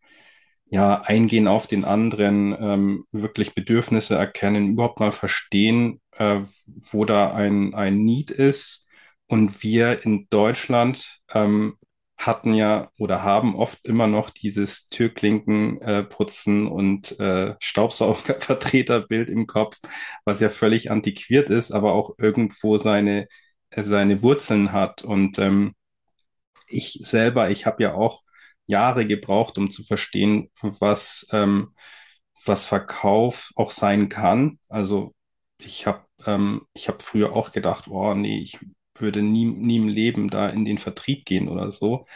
ja, 0.67 1.03
eingehen 1.03 1.47
auf 1.49 1.67
den 1.67 1.85
anderen, 1.85 2.57
ähm, 2.59 3.05
wirklich 3.13 3.55
Bedürfnisse 3.55 4.17
erkennen, 4.17 4.71
überhaupt 4.73 5.01
mal 5.01 5.13
verstehen, 5.13 6.01
äh, 6.13 6.41
wo 6.67 7.05
da 7.05 7.33
ein, 7.35 7.75
ein 7.75 8.05
Need 8.05 8.31
ist. 8.31 8.87
Und 9.27 9.63
wir 9.63 10.05
in 10.05 10.27
Deutschland 10.31 11.21
ähm, 11.33 11.77
hatten 12.17 12.55
ja 12.55 12.91
oder 12.99 13.23
haben 13.23 13.55
oft 13.57 13.79
immer 13.87 14.07
noch 14.07 14.31
dieses 14.31 14.87
Türklinken 14.87 15.81
äh, 15.83 16.05
putzen 16.05 16.67
und 16.67 17.19
äh, 17.21 17.55
Staubsaugervertreterbild 17.61 19.29
im 19.29 19.47
Kopf, 19.47 19.79
was 20.25 20.41
ja 20.41 20.49
völlig 20.49 20.91
antiquiert 20.91 21.51
ist, 21.51 21.73
aber 21.73 21.93
auch 21.93 22.15
irgendwo 22.19 22.79
seine, 22.79 23.29
seine 23.75 24.23
Wurzeln 24.23 24.73
hat. 24.73 25.03
Und 25.03 25.39
ähm, 25.39 25.75
ich 26.69 27.01
selber, 27.03 27.51
ich 27.51 27.67
habe 27.67 27.83
ja 27.83 27.95
auch 27.95 28.23
Jahre 28.67 29.07
gebraucht, 29.07 29.59
um 29.59 29.71
zu 29.71 29.85
verstehen, 29.85 30.51
was, 30.63 31.27
ähm, 31.33 31.75
was 32.45 32.67
Verkauf 32.67 33.53
auch 33.57 33.71
sein 33.71 34.09
kann. 34.09 34.59
Also 34.69 35.15
ich 35.59 35.87
habe 35.87 36.05
ähm, 36.27 36.63
ich 36.75 36.89
hab 36.89 37.03
früher 37.03 37.33
auch 37.35 37.53
gedacht, 37.53 37.89
oh 37.89 38.15
nee, 38.15 38.41
ich 38.41 38.59
würde 38.97 39.23
nie, 39.23 39.45
nie 39.47 39.77
im 39.77 39.89
Leben 39.89 40.31
da 40.31 40.49
in 40.49 40.65
den 40.65 40.79
Vertrieb 40.79 41.25
gehen 41.27 41.49
oder 41.49 41.71
so. 41.73 42.07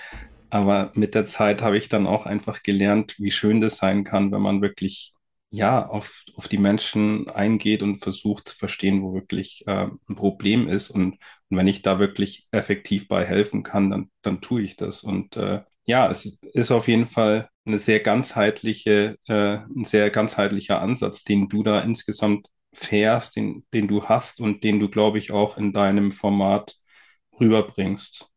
Aber 0.51 0.93
mit 0.95 1.15
der 1.15 1.27
Zeit 1.27 1.63
habe 1.63 1.77
ich 1.79 1.89
dann 1.89 2.07
auch 2.07 2.27
einfach 2.27 2.63
gelernt, 2.63 3.17
wie 3.19 3.31
schön 3.31 3.61
das 3.61 3.79
sein 3.79 4.05
kann, 4.05 4.33
wenn 4.33 4.41
man 4.43 4.63
wirklich 4.63 5.15
ja, 5.51 5.87
auf, 5.87 6.25
auf 6.37 6.49
die 6.49 6.59
Menschen 6.59 7.29
eingeht 7.31 7.83
und 7.83 7.99
versucht 7.99 8.49
zu 8.49 8.57
verstehen, 8.57 9.03
wo 9.03 9.15
wirklich 9.15 9.65
äh, 9.67 9.89
ein 10.09 10.15
Problem 10.17 10.69
ist. 10.69 10.91
Und, 10.91 11.15
und 11.49 11.57
wenn 11.57 11.67
ich 11.67 11.83
da 11.83 11.99
wirklich 11.99 12.47
effektiv 12.51 13.09
bei 13.09 13.25
helfen 13.25 13.63
kann, 13.63 13.91
dann, 13.91 14.11
dann 14.23 14.41
tue 14.43 14.63
ich 14.63 14.77
das. 14.77 15.03
Und 15.05 15.37
äh, 15.37 15.63
ja, 15.89 16.11
es 16.11 16.39
ist 16.53 16.71
auf 16.71 16.87
jeden 16.87 17.07
Fall 17.07 17.49
eine 17.65 17.79
sehr 17.79 18.01
ganzheitliche, 18.01 19.17
äh, 19.27 19.57
ein 19.75 19.85
sehr 19.85 20.11
ganzheitlicher 20.11 20.83
Ansatz, 20.83 21.25
den 21.25 21.49
du 21.49 21.63
da 21.63 21.81
insgesamt 21.81 22.49
fährst, 22.75 23.37
den, 23.37 23.65
den 23.73 23.89
du 23.89 24.05
hast 24.05 24.41
und 24.41 24.65
den 24.65 24.81
du, 24.81 24.91
glaube 24.91 25.17
ich, 25.17 25.33
auch 25.33 25.57
in 25.57 25.73
deinem 25.73 26.13
Format 26.13 26.77
rüberbringst. 27.41 28.29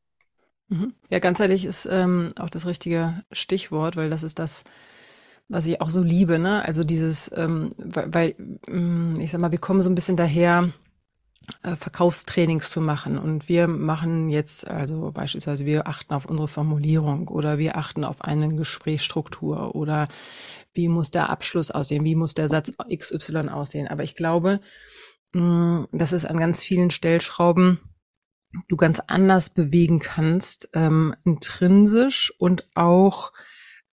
Mhm. 0.70 0.94
Ja, 1.10 1.20
ganzheitlich 1.20 1.66
ist 1.66 1.86
ähm, 1.92 2.34
auch 2.40 2.50
das 2.50 2.66
richtige 2.66 3.26
Stichwort, 3.34 3.98
weil 3.98 4.10
das 4.10 4.24
ist 4.24 4.40
das, 4.40 4.64
was 5.50 5.66
ich 5.66 5.82
auch 5.82 5.92
so 5.92 6.02
liebe, 6.04 6.40
ne? 6.40 6.64
Also 6.66 6.86
dieses, 6.86 7.32
ähm, 7.36 7.72
weil, 7.78 8.14
weil, 8.14 8.36
mm, 8.70 9.20
ich 9.20 9.32
sag 9.32 9.42
mal, 9.42 9.52
wir 9.52 9.60
kommen 9.60 9.82
so 9.82 9.90
ein 9.90 9.96
bisschen 9.96 10.18
daher, 10.18 10.72
Verkaufstrainings 11.76 12.70
zu 12.70 12.82
machen. 12.82 13.18
Und 13.18 13.50
wir 13.50 13.68
machen 13.68 14.30
jetzt, 14.30 14.68
also 14.68 15.12
beispielsweise, 15.12 15.66
wir 15.66 15.88
achten 15.88 16.14
auf 16.14 16.26
unsere 16.26 16.48
Formulierung 16.48 17.28
oder 17.28 17.58
wir 17.58 17.78
achten 17.78 18.04
auf 18.04 18.22
eine 18.22 18.54
Gesprächsstruktur 18.56 19.76
oder 19.76 20.08
wie 20.74 20.88
muss 20.88 21.12
der 21.12 21.30
Abschluss 21.30 21.72
aussehen, 21.72 22.04
wie 22.04 22.16
muss 22.16 22.34
der 22.34 22.50
Satz 22.50 22.72
XY 22.94 23.50
aussehen. 23.50 23.88
Aber 23.88 24.04
ich 24.04 24.16
glaube, 24.16 24.62
mh, 25.34 25.88
dass 25.92 26.12
es 26.12 26.26
an 26.26 26.40
ganz 26.40 26.64
vielen 26.64 26.92
Stellschrauben 26.92 27.80
du 28.68 28.76
ganz 28.76 29.00
anders 29.00 29.50
bewegen 29.50 30.00
kannst, 30.00 30.70
ähm, 30.74 31.16
intrinsisch 31.24 32.34
und 32.38 32.68
auch 32.76 33.32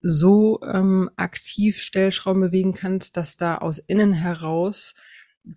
so 0.01 0.59
ähm, 0.63 1.09
aktiv 1.17 1.81
Stellschrauben 1.81 2.41
bewegen 2.41 2.73
kannst, 2.73 3.17
dass 3.17 3.37
da 3.37 3.57
aus 3.57 3.79
innen 3.79 4.13
heraus 4.13 4.95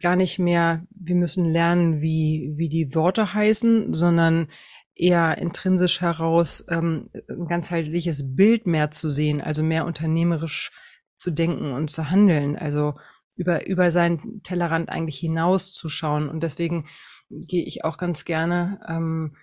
gar 0.00 0.16
nicht 0.16 0.38
mehr, 0.38 0.86
wir 0.90 1.16
müssen 1.16 1.44
lernen, 1.44 2.00
wie, 2.00 2.52
wie 2.56 2.68
die 2.68 2.94
Worte 2.94 3.34
heißen, 3.34 3.92
sondern 3.94 4.48
eher 4.94 5.38
intrinsisch 5.38 6.00
heraus 6.00 6.64
ähm, 6.68 7.10
ein 7.28 7.46
ganzheitliches 7.46 8.34
Bild 8.36 8.66
mehr 8.66 8.90
zu 8.90 9.10
sehen, 9.10 9.40
also 9.40 9.62
mehr 9.62 9.86
unternehmerisch 9.86 10.70
zu 11.16 11.30
denken 11.30 11.72
und 11.72 11.90
zu 11.90 12.10
handeln, 12.10 12.56
also 12.56 12.94
über, 13.36 13.66
über 13.66 13.90
seinen 13.90 14.42
Tellerrand 14.42 14.90
eigentlich 14.90 15.18
hinauszuschauen. 15.18 16.28
Und 16.28 16.42
deswegen 16.42 16.84
gehe 17.30 17.64
ich 17.64 17.84
auch 17.84 17.96
ganz 17.96 18.24
gerne 18.24 18.80
ähm, 18.86 19.34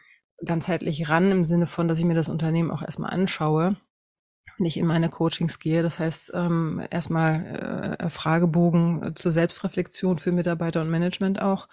ganzheitlich 0.46 1.10
ran 1.10 1.32
im 1.32 1.46
Sinne 1.46 1.68
von, 1.68 1.88
dass 1.88 2.00
ich 2.00 2.06
mir 2.06 2.16
das 2.16 2.30
Unternehmen 2.30 2.72
auch 2.72 2.82
erstmal 2.82 3.12
anschaue, 3.12 3.78
ich 4.66 4.78
in 4.78 4.86
meine 4.86 5.10
Coachings 5.10 5.60
gehe. 5.60 5.84
Das 5.84 6.00
heißt, 6.00 6.32
ähm, 6.34 6.82
erstmal 6.90 7.98
äh, 8.00 8.10
Fragebogen 8.10 9.14
zur 9.16 9.32
Selbstreflexion 9.32 10.20
für 10.20 10.32
Mitarbeiter 10.32 10.82
und 10.82 10.90
Management 10.90 11.42
auch. 11.42 11.68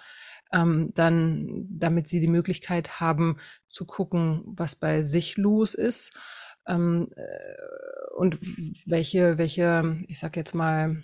Ähm, 0.52 0.93
dann, 0.95 1.66
damit 1.69 2.07
sie 2.07 2.21
die 2.21 2.28
Möglichkeit 2.28 3.00
haben 3.00 3.38
zu 3.66 3.85
gucken, 3.85 4.43
was 4.47 4.76
bei 4.76 5.02
sich 5.02 5.37
los 5.37 5.75
ist 5.75 6.16
ähm, 6.69 7.09
äh, 7.16 8.14
und 8.16 8.38
welche, 8.87 9.38
welche, 9.38 10.05
ich 10.07 10.19
sag 10.19 10.37
jetzt 10.37 10.55
mal, 10.55 11.02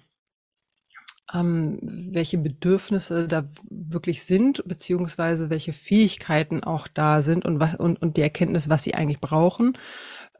ähm, 1.34 1.78
welche 1.82 2.38
Bedürfnisse 2.38 3.26
da 3.28 3.48
wirklich 3.70 4.24
sind, 4.24 4.62
beziehungsweise 4.66 5.50
welche 5.50 5.72
Fähigkeiten 5.72 6.62
auch 6.62 6.88
da 6.88 7.22
sind 7.22 7.44
und, 7.44 7.60
was, 7.60 7.76
und, 7.76 8.00
und 8.02 8.16
die 8.16 8.22
Erkenntnis, 8.22 8.68
was 8.68 8.84
sie 8.84 8.94
eigentlich 8.94 9.20
brauchen. 9.20 9.78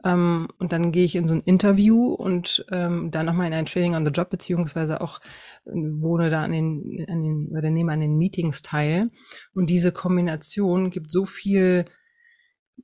Ähm, 0.03 0.47
und 0.59 0.73
dann 0.73 0.91
gehe 0.91 1.05
ich 1.05 1.15
in 1.15 1.27
so 1.27 1.35
ein 1.35 1.41
Interview 1.41 2.13
und 2.13 2.65
ähm, 2.71 3.09
dann 3.11 3.25
nochmal 3.25 3.47
in 3.47 3.53
ein 3.53 3.65
Training 3.65 3.95
on 3.95 4.05
the 4.05 4.11
Job, 4.11 4.29
beziehungsweise 4.29 5.01
auch 5.01 5.19
äh, 5.65 5.71
wohne 5.71 6.29
da 6.29 6.43
an 6.43 6.51
den, 6.51 7.05
an 7.07 7.23
den, 7.23 7.57
oder 7.57 7.69
nehme 7.69 7.93
an 7.93 8.01
den 8.01 8.17
Meetings 8.17 8.61
teil. 8.61 9.07
Und 9.53 9.69
diese 9.69 9.91
Kombination 9.91 10.89
gibt 10.89 11.11
so 11.11 11.25
viel 11.25 11.85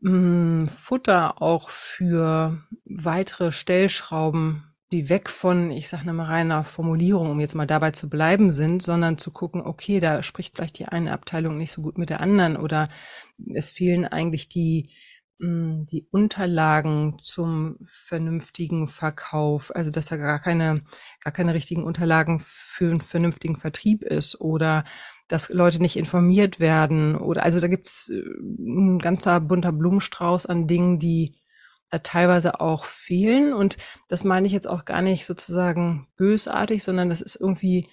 mh, 0.01 0.63
mm, 0.63 0.67
Futter 0.67 1.41
auch 1.41 1.69
für 1.69 2.61
weitere 2.85 3.51
Stellschrauben, 3.51 4.63
die 4.91 5.09
weg 5.09 5.29
von, 5.29 5.71
ich 5.71 5.87
sage 5.87 6.11
mal, 6.11 6.25
reiner 6.25 6.63
Formulierung, 6.63 7.29
um 7.29 7.39
jetzt 7.39 7.53
mal 7.53 7.67
dabei 7.67 7.91
zu 7.91 8.09
bleiben 8.09 8.51
sind, 8.51 8.81
sondern 8.81 9.17
zu 9.17 9.31
gucken, 9.31 9.61
okay, 9.61 9.99
da 9.99 10.23
spricht 10.23 10.55
vielleicht 10.55 10.79
die 10.79 10.87
eine 10.87 11.11
Abteilung 11.11 11.57
nicht 11.57 11.71
so 11.71 11.81
gut 11.81 11.97
mit 11.97 12.09
der 12.09 12.21
anderen 12.21 12.57
oder 12.57 12.87
es 13.53 13.69
fehlen 13.69 14.05
eigentlich 14.05 14.49
die, 14.49 14.89
die 15.41 16.05
Unterlagen 16.11 17.17
zum 17.23 17.77
vernünftigen 17.83 18.89
Verkauf, 18.89 19.73
also 19.73 19.89
dass 19.89 20.07
da 20.07 20.17
gar 20.17 20.39
keine, 20.39 20.81
gar 21.23 21.31
keine 21.31 21.53
richtigen 21.53 21.83
Unterlagen 21.83 22.41
für 22.43 22.89
einen 22.89 23.01
vernünftigen 23.01 23.55
Vertrieb 23.55 24.03
ist 24.03 24.41
oder 24.41 24.83
dass 25.29 25.49
Leute 25.49 25.81
nicht 25.81 25.95
informiert 25.95 26.59
werden 26.59 27.15
oder 27.15 27.43
also 27.43 27.59
da 27.61 27.67
gibt's 27.67 28.09
äh, 28.09 28.21
ein 28.59 28.99
ganzer 28.99 29.39
bunter 29.39 29.71
Blumenstrauß 29.71 30.45
an 30.47 30.67
Dingen, 30.67 30.99
die 30.99 31.39
da 31.89 31.99
teilweise 31.99 32.59
auch 32.59 32.85
fehlen. 32.85 33.53
Und 33.53 33.77
das 34.07 34.23
meine 34.23 34.45
ich 34.45 34.53
jetzt 34.53 34.67
auch 34.67 34.85
gar 34.85 35.01
nicht 35.01 35.25
sozusagen 35.25 36.07
bösartig, 36.17 36.83
sondern 36.83 37.09
das 37.09 37.21
ist 37.21 37.35
irgendwie, 37.35 37.87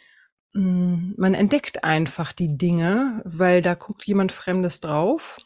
hm, 0.52 1.14
man 1.16 1.34
entdeckt 1.34 1.84
einfach 1.84 2.32
die 2.32 2.56
Dinge, 2.58 3.22
weil 3.24 3.62
da 3.62 3.74
guckt 3.74 4.04
jemand 4.04 4.32
Fremdes 4.32 4.80
drauf. 4.80 5.38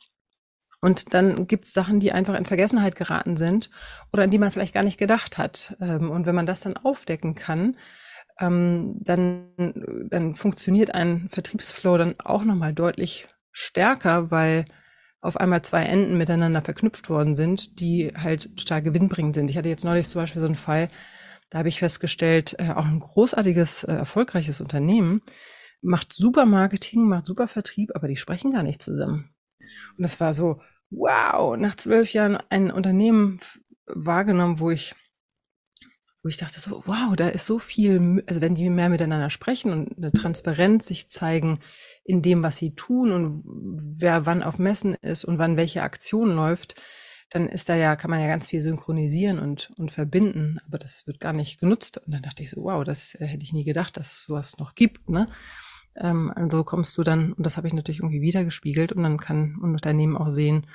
Und 0.81 1.13
dann 1.15 1.47
gibt 1.47 1.67
es 1.67 1.73
Sachen, 1.73 2.01
die 2.01 2.13
einfach 2.13 2.35
in 2.35 2.47
Vergessenheit 2.47 2.97
geraten 2.97 3.37
sind 3.37 3.71
oder 4.13 4.25
an 4.25 4.31
die 4.31 4.39
man 4.39 4.51
vielleicht 4.51 4.75
gar 4.75 4.85
nicht 4.85 4.99
gedacht 4.99 5.37
hat. 5.39 5.77
Ähm, 5.81 6.11
und 6.11 6.27
wenn 6.27 6.35
man 6.35 6.47
das 6.47 6.61
dann 6.61 6.77
aufdecken 6.77 7.35
kann, 7.35 7.77
ähm, 8.41 8.97
dann, 9.01 9.47
dann 10.11 10.35
funktioniert 10.35 10.95
ein 10.95 11.29
Vertriebsflow 11.31 11.99
dann 11.99 12.15
auch 12.21 12.45
nochmal 12.45 12.73
deutlich 12.73 13.27
stärker, 13.53 14.31
weil 14.31 14.65
auf 15.21 15.37
einmal 15.37 15.63
zwei 15.63 15.83
Enden 15.85 16.17
miteinander 16.17 16.63
verknüpft 16.63 17.11
worden 17.11 17.37
sind, 17.37 17.81
die 17.81 18.13
halt 18.17 18.57
total 18.57 18.81
gewinnbringend 18.83 19.35
sind. 19.35 19.51
Ich 19.51 19.59
hatte 19.59 19.69
jetzt 19.69 19.85
neulich 19.85 20.09
zum 20.09 20.23
Beispiel 20.23 20.41
so 20.41 20.47
einen 20.47 20.57
Fall, 20.57 20.89
da 21.51 21.59
habe 21.59 21.69
ich 21.69 21.79
festgestellt, 21.81 22.57
äh, 22.59 22.71
auch 22.71 22.87
ein 22.87 23.01
großartiges, 23.01 23.85
äh, 23.85 23.93
erfolgreiches 23.93 24.61
Unternehmen 24.63 25.23
macht 25.83 26.13
super 26.13 26.47
Marketing, 26.47 27.09
macht 27.09 27.27
super 27.27 27.49
Vertrieb, 27.49 27.93
aber 27.95 28.09
die 28.09 28.17
sprechen 28.17 28.53
gar 28.53 28.63
nicht 28.63 28.83
zusammen. 28.83 29.31
Und 29.97 30.03
das 30.03 30.21
war 30.21 30.35
so, 30.35 30.61
wow, 30.91 31.57
nach 31.57 31.77
zwölf 31.77 32.12
Jahren 32.12 32.39
ein 32.49 32.71
Unternehmen 32.71 33.41
wahrgenommen, 33.87 34.61
wo 34.61 34.71
ich 34.71 34.95
wo 36.23 36.29
ich 36.29 36.37
dachte 36.37 36.61
so, 36.61 36.83
wow, 36.87 37.17
da 37.17 37.29
ist 37.29 37.47
so 37.47 37.59
viel, 37.59 38.23
also 38.27 38.43
wenn 38.43 38.55
die 38.55 38.69
mehr 38.69 38.91
miteinander 38.91 39.31
sprechen 39.31 39.73
und 39.73 39.97
eine 39.97 40.12
Transparenz 40.12 40.87
sich 40.87 41.09
zeigen, 41.09 41.59
in 42.05 42.21
dem, 42.21 42.43
was 42.43 42.59
sie 42.59 42.75
tun 42.75 43.12
und 43.12 43.43
wer 43.99 44.27
wann 44.27 44.43
auf 44.43 44.59
Messen 44.59 44.95
ist 44.95 45.25
und 45.25 45.39
wann 45.39 45.57
welche 45.57 45.83
Aktion 45.83 46.35
läuft, 46.35 46.75
dann 47.31 47.49
ist 47.49 47.69
da 47.69 47.77
ja, 47.77 47.97
kann 47.97 48.11
man 48.11 48.21
ja 48.21 48.27
ganz 48.27 48.49
viel 48.49 48.61
synchronisieren 48.61 49.39
und, 49.39 49.73
und 49.77 49.93
verbinden, 49.93 50.59
aber 50.67 50.79
das 50.79 51.07
wird 51.07 51.21
gar 51.21 51.33
nicht 51.33 51.61
genutzt. 51.61 51.99
Und 51.99 52.12
dann 52.12 52.23
dachte 52.23 52.43
ich 52.43 52.50
so, 52.50 52.65
wow, 52.65 52.83
das 52.85 53.15
äh, 53.15 53.25
hätte 53.25 53.45
ich 53.45 53.53
nie 53.53 53.65
gedacht, 53.65 53.97
dass 53.97 54.12
es 54.12 54.25
sowas 54.25 54.59
noch 54.59 54.75
gibt, 54.75 55.09
ne? 55.09 55.29
Ähm, 55.97 56.33
also 56.35 56.65
kommst 56.65 56.97
du 56.99 57.03
dann, 57.03 57.33
und 57.33 57.45
das 57.45 57.57
habe 57.57 57.67
ich 57.67 57.75
natürlich 57.75 58.01
irgendwie 58.01 58.23
wiedergespiegelt, 58.23 58.93
und 58.93 59.03
dann 59.03 59.19
kann 59.19 59.59
ein 59.63 59.75
Unternehmen 59.75 60.17
auch 60.17 60.31
sehen, 60.31 60.67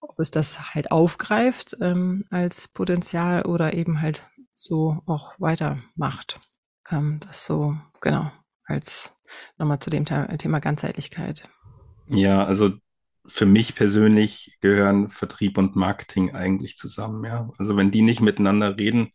ob 0.00 0.18
es 0.20 0.30
das 0.30 0.74
halt 0.74 0.90
aufgreift 0.90 1.76
ähm, 1.80 2.24
als 2.30 2.68
Potenzial 2.68 3.42
oder 3.42 3.74
eben 3.74 4.00
halt 4.02 4.28
so 4.54 5.02
auch 5.06 5.34
weitermacht. 5.38 6.40
Ähm, 6.90 7.20
das 7.20 7.46
so, 7.46 7.76
genau, 8.00 8.30
als 8.64 9.12
nochmal 9.58 9.78
zu 9.78 9.90
dem 9.90 10.04
Thema 10.04 10.60
Ganzheitlichkeit. 10.60 11.48
Ja, 12.08 12.44
also 12.44 12.72
für 13.26 13.46
mich 13.46 13.74
persönlich 13.74 14.58
gehören 14.60 15.08
Vertrieb 15.08 15.56
und 15.56 15.76
Marketing 15.76 16.34
eigentlich 16.34 16.76
zusammen, 16.76 17.24
ja. 17.24 17.50
Also 17.58 17.76
wenn 17.76 17.90
die 17.90 18.02
nicht 18.02 18.20
miteinander 18.20 18.76
reden, 18.76 19.12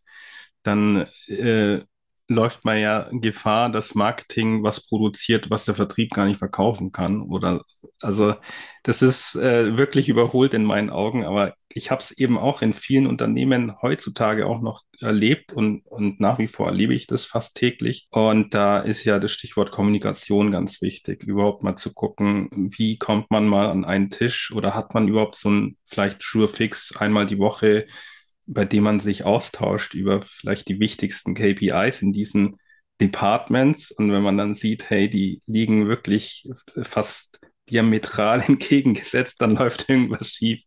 dann 0.62 1.06
äh, 1.28 1.82
läuft 2.30 2.64
man 2.64 2.78
ja 2.78 3.08
Gefahr, 3.10 3.72
dass 3.72 3.96
Marketing 3.96 4.62
was 4.62 4.86
produziert, 4.86 5.50
was 5.50 5.64
der 5.64 5.74
Vertrieb 5.74 6.12
gar 6.12 6.26
nicht 6.26 6.38
verkaufen 6.38 6.92
kann. 6.92 7.22
Oder 7.22 7.64
also 8.00 8.36
das 8.84 9.02
ist 9.02 9.34
äh, 9.34 9.76
wirklich 9.76 10.08
überholt 10.08 10.54
in 10.54 10.64
meinen 10.64 10.90
Augen, 10.90 11.24
aber 11.24 11.54
ich 11.68 11.90
habe 11.90 12.00
es 12.00 12.12
eben 12.12 12.38
auch 12.38 12.62
in 12.62 12.72
vielen 12.72 13.08
Unternehmen 13.08 13.82
heutzutage 13.82 14.46
auch 14.46 14.60
noch 14.60 14.84
erlebt 15.00 15.52
und, 15.52 15.84
und 15.86 16.20
nach 16.20 16.38
wie 16.38 16.46
vor 16.46 16.68
erlebe 16.68 16.94
ich 16.94 17.08
das 17.08 17.24
fast 17.24 17.56
täglich. 17.56 18.06
Und 18.12 18.54
da 18.54 18.78
ist 18.78 19.02
ja 19.04 19.18
das 19.18 19.32
Stichwort 19.32 19.72
Kommunikation 19.72 20.52
ganz 20.52 20.80
wichtig, 20.82 21.24
überhaupt 21.24 21.64
mal 21.64 21.74
zu 21.74 21.92
gucken, 21.92 22.48
wie 22.76 22.96
kommt 22.96 23.32
man 23.32 23.48
mal 23.48 23.66
an 23.66 23.84
einen 23.84 24.10
Tisch 24.10 24.52
oder 24.54 24.74
hat 24.74 24.94
man 24.94 25.08
überhaupt 25.08 25.34
so 25.34 25.50
ein 25.50 25.76
vielleicht 25.84 26.22
Sure 26.22 26.46
Fix 26.46 26.94
einmal 26.96 27.26
die 27.26 27.38
Woche 27.38 27.86
bei 28.52 28.64
dem 28.64 28.84
man 28.84 29.00
sich 29.00 29.24
austauscht 29.24 29.94
über 29.94 30.22
vielleicht 30.22 30.68
die 30.68 30.80
wichtigsten 30.80 31.34
KPIs 31.34 32.02
in 32.02 32.12
diesen 32.12 32.56
Departments. 33.00 33.92
Und 33.92 34.12
wenn 34.12 34.22
man 34.22 34.36
dann 34.36 34.54
sieht, 34.54 34.90
hey, 34.90 35.08
die 35.08 35.40
liegen 35.46 35.88
wirklich 35.88 36.48
fast 36.82 37.40
diametral 37.70 38.42
entgegengesetzt, 38.46 39.40
dann 39.40 39.54
läuft 39.54 39.88
irgendwas 39.88 40.30
schief. 40.30 40.62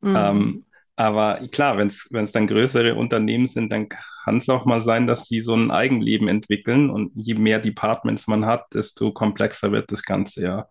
Mhm. 0.00 0.16
Ähm, 0.16 0.64
aber 0.96 1.46
klar, 1.52 1.78
wenn 1.78 1.88
es 1.88 2.32
dann 2.32 2.48
größere 2.48 2.96
Unternehmen 2.96 3.46
sind, 3.46 3.70
dann 3.72 3.88
kann 3.88 4.38
es 4.38 4.48
auch 4.48 4.64
mal 4.64 4.80
sein, 4.80 5.06
dass 5.06 5.26
sie 5.26 5.40
so 5.40 5.54
ein 5.54 5.70
Eigenleben 5.70 6.28
entwickeln 6.28 6.90
und 6.90 7.12
je 7.14 7.34
mehr 7.34 7.60
Departments 7.60 8.26
man 8.26 8.46
hat, 8.46 8.64
desto 8.74 9.12
komplexer 9.12 9.70
wird 9.70 9.92
das 9.92 10.02
Ganze 10.02 10.42
ja. 10.42 10.66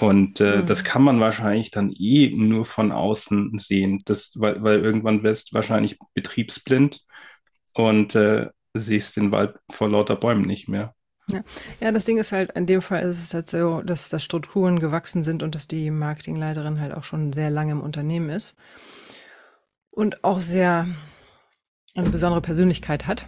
Und 0.00 0.40
äh, 0.40 0.58
mhm. 0.58 0.66
das 0.66 0.84
kann 0.84 1.02
man 1.02 1.20
wahrscheinlich 1.20 1.70
dann 1.70 1.92
eh 1.92 2.30
nur 2.30 2.64
von 2.64 2.92
außen 2.92 3.58
sehen, 3.58 4.02
das, 4.04 4.32
weil, 4.36 4.62
weil 4.62 4.80
irgendwann 4.80 5.22
wirst 5.22 5.50
du 5.50 5.54
wahrscheinlich 5.54 5.98
betriebsblind 6.14 7.02
und 7.72 8.14
äh, 8.14 8.48
siehst 8.74 9.16
den 9.16 9.32
Wald 9.32 9.56
vor 9.70 9.88
lauter 9.88 10.16
Bäumen 10.16 10.46
nicht 10.46 10.68
mehr. 10.68 10.94
Ja. 11.30 11.42
ja, 11.80 11.90
das 11.90 12.04
Ding 12.04 12.18
ist 12.18 12.30
halt, 12.30 12.52
in 12.52 12.66
dem 12.66 12.82
Fall 12.82 13.02
ist 13.02 13.20
es 13.20 13.34
halt 13.34 13.48
so, 13.48 13.82
dass 13.82 14.10
da 14.10 14.20
Strukturen 14.20 14.78
gewachsen 14.78 15.24
sind 15.24 15.42
und 15.42 15.56
dass 15.56 15.66
die 15.66 15.90
Marketingleiterin 15.90 16.80
halt 16.80 16.94
auch 16.94 17.02
schon 17.02 17.32
sehr 17.32 17.50
lange 17.50 17.72
im 17.72 17.80
Unternehmen 17.80 18.30
ist 18.30 18.56
und 19.90 20.22
auch 20.22 20.40
sehr 20.40 20.86
eine 21.96 22.10
besondere 22.10 22.42
Persönlichkeit 22.42 23.06
hat, 23.06 23.26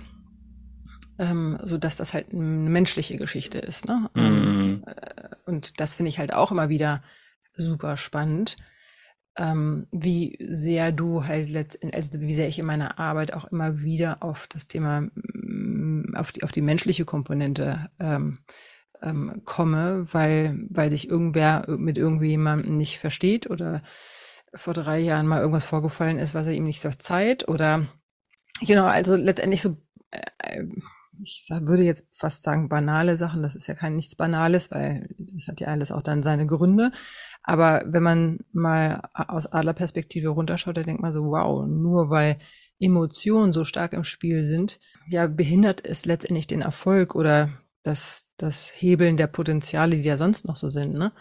ähm, 1.18 1.58
so 1.62 1.78
dass 1.78 1.96
das 1.96 2.14
halt 2.14 2.32
eine 2.32 2.70
menschliche 2.70 3.16
Geschichte 3.16 3.58
ist. 3.58 3.86
Ne? 3.86 4.10
Mm. 4.14 4.84
und 5.46 5.80
das 5.80 5.94
finde 5.94 6.10
ich 6.10 6.18
halt 6.18 6.32
auch 6.32 6.52
immer 6.52 6.68
wieder 6.68 7.02
super 7.54 7.96
spannend, 7.96 8.56
ähm, 9.36 9.86
wie 9.92 10.36
sehr 10.40 10.92
du 10.92 11.24
halt 11.24 11.48
letztendlich, 11.48 11.96
also 11.96 12.20
wie 12.20 12.34
sehr 12.34 12.48
ich 12.48 12.58
in 12.58 12.66
meiner 12.66 12.98
Arbeit 12.98 13.34
auch 13.34 13.46
immer 13.46 13.80
wieder 13.80 14.22
auf 14.22 14.46
das 14.48 14.66
Thema, 14.66 15.02
mm, 15.02 16.14
auf 16.16 16.32
die, 16.32 16.42
auf 16.42 16.52
die 16.52 16.60
menschliche 16.60 17.04
Komponente 17.04 17.88
ähm, 18.00 18.38
ähm, 19.00 19.42
komme, 19.44 20.06
weil, 20.12 20.66
weil 20.70 20.90
sich 20.90 21.08
irgendwer 21.08 21.64
mit 21.68 21.98
irgendjemandem 21.98 22.76
nicht 22.76 22.98
versteht 22.98 23.48
oder 23.48 23.82
vor 24.54 24.74
drei 24.74 24.98
Jahren 24.98 25.26
mal 25.26 25.40
irgendwas 25.40 25.64
vorgefallen 25.64 26.18
ist, 26.18 26.34
was 26.34 26.46
er 26.46 26.54
ihm 26.54 26.64
nicht 26.64 26.80
so 26.80 26.90
zeigt 26.90 27.48
oder 27.48 27.86
genau, 28.60 28.86
also 28.86 29.14
letztendlich 29.14 29.62
so, 29.62 29.76
äh, 30.10 30.64
ich 31.22 31.46
würde 31.48 31.82
jetzt 31.82 32.06
fast 32.10 32.42
sagen 32.42 32.68
banale 32.68 33.16
Sachen, 33.16 33.42
das 33.42 33.56
ist 33.56 33.66
ja 33.66 33.74
kein 33.74 33.96
nichts 33.96 34.14
Banales, 34.14 34.70
weil 34.70 35.08
das 35.18 35.48
hat 35.48 35.60
ja 35.60 35.68
alles 35.68 35.92
auch 35.92 36.02
dann 36.02 36.22
seine 36.22 36.46
Gründe. 36.46 36.92
Aber 37.42 37.82
wenn 37.86 38.02
man 38.02 38.38
mal 38.52 39.02
aus 39.14 39.46
Adlerperspektive 39.46 40.28
runterschaut, 40.28 40.76
dann 40.76 40.84
denkt 40.84 41.02
man 41.02 41.12
so, 41.12 41.24
wow, 41.24 41.66
nur 41.66 42.10
weil 42.10 42.38
Emotionen 42.78 43.52
so 43.52 43.64
stark 43.64 43.92
im 43.92 44.04
Spiel 44.04 44.44
sind, 44.44 44.78
ja, 45.08 45.26
behindert 45.26 45.84
es 45.84 46.04
letztendlich 46.04 46.46
den 46.46 46.62
Erfolg 46.62 47.14
oder 47.14 47.50
das, 47.82 48.26
das 48.36 48.70
Hebeln 48.74 49.16
der 49.16 49.26
Potenziale, 49.26 49.96
die 49.96 50.02
ja 50.02 50.16
sonst 50.16 50.46
noch 50.46 50.56
so 50.56 50.68
sind, 50.68 50.94
ne? 50.94 51.12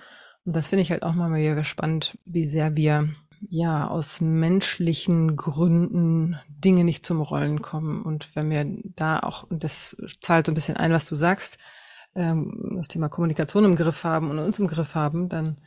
Und 0.45 0.55
das 0.55 0.69
finde 0.69 0.83
ich 0.83 0.91
halt 0.91 1.03
auch 1.03 1.13
mal 1.13 1.33
wieder 1.33 1.63
spannend, 1.65 2.17
wie 2.23 2.45
sehr 2.45 2.77
wir 2.77 3.09
ja 3.41 3.87
aus 3.87 4.21
menschlichen 4.21 5.35
Gründen 5.35 6.37
Dinge 6.49 6.83
nicht 6.83 7.05
zum 7.05 7.21
Rollen 7.21 7.61
kommen. 7.61 8.01
Und 8.01 8.35
wenn 8.35 8.49
wir 8.49 8.65
da 8.95 9.19
auch, 9.19 9.43
und 9.43 9.63
das 9.63 9.95
zahlt 10.21 10.45
so 10.45 10.51
ein 10.51 10.55
bisschen 10.55 10.77
ein, 10.77 10.91
was 10.91 11.07
du 11.07 11.15
sagst, 11.15 11.57
ähm, 12.15 12.73
das 12.77 12.87
Thema 12.87 13.09
Kommunikation 13.09 13.65
im 13.65 13.75
Griff 13.75 14.03
haben 14.03 14.29
und 14.29 14.39
uns 14.39 14.59
im 14.59 14.67
Griff 14.67 14.95
haben, 14.95 15.29
dann 15.29 15.57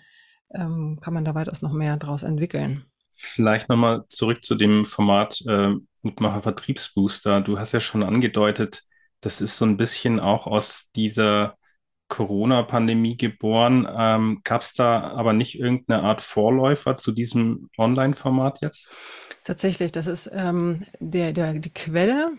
ähm, 0.52 0.98
kann 1.00 1.14
man 1.14 1.24
da 1.24 1.34
weitaus 1.34 1.62
noch 1.62 1.72
mehr 1.72 1.96
draus 1.96 2.22
entwickeln. 2.22 2.84
Vielleicht 3.14 3.68
nochmal 3.68 4.04
zurück 4.08 4.42
zu 4.42 4.54
dem 4.54 4.86
Format 4.86 5.40
äh, 5.46 5.74
Mutmacher 6.02 6.42
Vertriebsbooster. 6.42 7.42
Du 7.42 7.58
hast 7.58 7.72
ja 7.72 7.80
schon 7.80 8.02
angedeutet, 8.02 8.82
das 9.20 9.40
ist 9.40 9.56
so 9.58 9.66
ein 9.66 9.76
bisschen 9.76 10.18
auch 10.18 10.46
aus 10.46 10.88
dieser 10.96 11.58
Corona-Pandemie 12.10 13.16
geboren. 13.16 13.88
Ähm, 13.90 14.42
Gab 14.44 14.60
es 14.60 14.74
da 14.74 15.00
aber 15.00 15.32
nicht 15.32 15.58
irgendeine 15.58 16.02
Art 16.02 16.20
Vorläufer 16.20 16.96
zu 16.96 17.12
diesem 17.12 17.70
Online-Format 17.78 18.60
jetzt? 18.60 18.90
Tatsächlich, 19.44 19.92
das 19.92 20.06
ist 20.06 20.30
ähm, 20.34 20.84
der, 20.98 21.32
der, 21.32 21.54
die 21.54 21.72
Quelle 21.72 22.32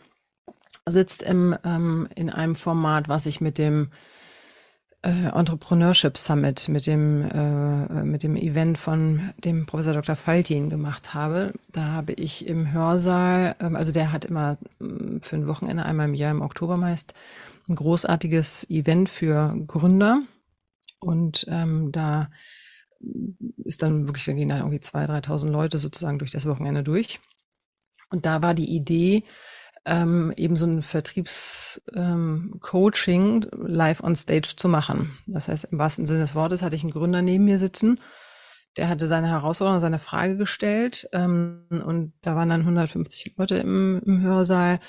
sitzt 0.88 1.24
im, 1.24 1.58
ähm, 1.64 2.08
in 2.16 2.30
einem 2.30 2.56
Format, 2.56 3.10
was 3.10 3.26
ich 3.26 3.42
mit 3.42 3.58
dem 3.58 3.90
äh, 5.04 5.30
Entrepreneurship 5.30 6.18
Summit, 6.18 6.70
mit 6.70 6.86
dem, 6.86 7.24
äh, 7.24 8.04
mit 8.04 8.24
dem 8.24 8.36
Event 8.36 8.78
von 8.78 9.34
dem 9.44 9.66
Professor 9.66 9.94
Dr. 9.94 10.16
Faltin 10.16 10.70
gemacht 10.70 11.14
habe. 11.14 11.54
Da 11.72 11.86
habe 11.86 12.14
ich 12.14 12.48
im 12.48 12.72
Hörsaal, 12.72 13.56
ähm, 13.60 13.76
also 13.76 13.92
der 13.92 14.12
hat 14.12 14.26
immer 14.26 14.58
äh, 14.80 15.20
für 15.22 15.36
ein 15.38 15.48
Wochenende 15.48 15.86
einmal 15.86 16.08
im 16.08 16.14
Jahr 16.14 16.32
im 16.32 16.42
Oktober 16.42 16.78
meist 16.78 17.14
ein 17.68 17.76
großartiges 17.76 18.70
Event 18.70 19.10
für 19.10 19.56
Gründer. 19.66 20.22
Und 21.00 21.46
ähm, 21.50 21.92
da 21.92 22.30
ist 23.64 23.82
dann 23.82 24.08
wirklich, 24.08 24.26
da 24.26 24.34
gehen 24.34 24.50
dann 24.50 24.60
irgendwie 24.60 24.78
2.000, 24.78 25.26
3.000 25.26 25.50
Leute 25.50 25.80
sozusagen 25.80 26.20
durch 26.20 26.32
das 26.32 26.46
Wochenende 26.46 26.84
durch. 26.84 27.20
Und 28.12 28.26
da 28.26 28.44
war 28.44 28.54
die 28.54 28.76
Idee, 28.76 29.24
ähm, 29.86 30.34
eben 30.38 30.58
so 30.58 30.66
ein 30.66 30.82
Vertriebscoaching 30.82 33.44
ähm, 33.44 33.66
live 33.66 34.04
on 34.04 34.16
stage 34.16 34.56
zu 34.56 34.70
machen. 34.70 35.18
Das 35.28 35.48
heißt, 35.48 35.66
im 35.66 35.80
wahrsten 35.80 36.06
Sinne 36.06 36.20
des 36.20 36.36
Wortes 36.36 36.62
hatte 36.62 36.76
ich 36.76 36.84
einen 36.84 36.92
Gründer 36.92 37.22
neben 37.22 37.46
mir 37.46 37.60
sitzen, 37.60 38.00
der 38.78 38.88
hatte 38.88 39.08
seine 39.08 39.28
Herausforderung, 39.28 39.82
seine 39.82 40.00
Frage 40.00 40.38
gestellt 40.38 41.10
ähm, 41.14 41.66
und 41.70 42.14
da 42.22 42.36
waren 42.36 42.50
dann 42.50 42.62
150 42.62 43.36
Leute 43.38 43.58
im, 43.58 44.02
im 44.06 44.22
Hörsaal 44.22 44.80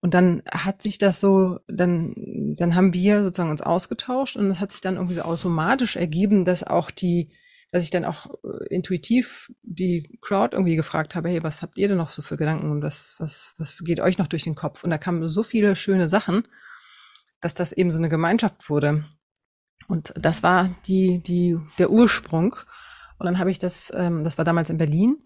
und 0.00 0.14
dann 0.14 0.42
hat 0.50 0.80
sich 0.80 0.98
das 0.98 1.20
so, 1.20 1.58
dann, 1.68 2.14
dann 2.56 2.74
haben 2.74 2.94
wir 2.94 3.22
sozusagen 3.22 3.50
uns 3.50 3.62
ausgetauscht 3.62 4.36
und 4.36 4.50
es 4.50 4.60
hat 4.60 4.72
sich 4.72 4.80
dann 4.80 4.96
irgendwie 4.96 5.14
so 5.14 5.22
automatisch 5.22 5.96
ergeben, 5.96 6.44
dass 6.44 6.64
auch 6.64 6.90
die, 6.90 7.30
dass 7.70 7.84
ich 7.84 7.90
dann 7.90 8.04
auch 8.04 8.26
äh, 8.44 8.66
intuitiv 8.68 9.52
die 9.62 10.18
Crowd 10.20 10.56
irgendwie 10.56 10.76
gefragt 10.76 11.14
habe, 11.14 11.28
hey, 11.28 11.42
was 11.42 11.62
habt 11.62 11.78
ihr 11.78 11.88
denn 11.88 11.96
noch 11.96 12.10
so 12.10 12.22
für 12.22 12.36
Gedanken 12.36 12.70
und 12.70 12.82
was, 12.82 13.14
was, 13.18 13.54
was 13.58 13.84
geht 13.84 14.00
euch 14.00 14.18
noch 14.18 14.26
durch 14.26 14.44
den 14.44 14.54
Kopf? 14.54 14.82
Und 14.84 14.90
da 14.90 14.98
kamen 14.98 15.28
so 15.28 15.42
viele 15.42 15.76
schöne 15.76 16.08
Sachen, 16.08 16.46
dass 17.40 17.54
das 17.54 17.72
eben 17.72 17.90
so 17.90 17.98
eine 17.98 18.08
Gemeinschaft 18.08 18.68
wurde. 18.68 19.04
Und 19.88 20.12
das 20.16 20.42
war 20.42 20.70
die, 20.86 21.22
die, 21.22 21.58
der 21.78 21.90
Ursprung. 21.90 22.56
Und 23.18 23.26
dann 23.26 23.38
habe 23.38 23.50
ich 23.50 23.58
das, 23.58 23.92
ähm, 23.96 24.24
das 24.24 24.38
war 24.38 24.44
damals 24.44 24.70
in 24.70 24.78
Berlin. 24.78 25.18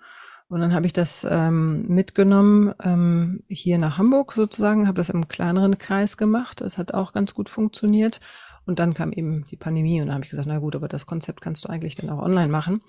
Und 0.49 0.61
dann 0.61 0.75
habe 0.75 0.87
ich 0.87 0.93
das 0.93 1.27
ähm, 1.29 1.87
mitgenommen 1.89 2.75
ähm, 2.83 3.43
hier 3.49 3.79
nach 3.79 3.99
Hamburg 3.99 4.35
sozusagen, 4.35 4.87
habe 4.87 4.99
das 4.99 5.09
im 5.09 5.27
kleineren 5.27 5.79
Kreis 5.79 6.17
gemacht. 6.17 6.61
Es 6.61 6.77
hat 6.77 6.93
auch 6.93 7.13
ganz 7.13 7.35
gut 7.35 7.49
funktioniert. 7.49 8.21
Und 8.67 8.79
dann 8.79 8.95
kam 8.95 9.13
eben 9.13 9.45
die 9.45 9.57
Pandemie 9.57 10.01
und 10.01 10.07
dann 10.09 10.15
habe 10.15 10.25
ich 10.25 10.31
gesagt, 10.31 10.49
na 10.49 10.59
gut, 10.59 10.75
aber 10.77 10.89
das 10.89 11.07
Konzept 11.07 11.41
kannst 11.41 11.65
du 11.65 11.69
eigentlich 11.69 11.95
dann 11.97 12.11
auch 12.11 12.23
online 12.23 12.51
machen. 12.51 12.81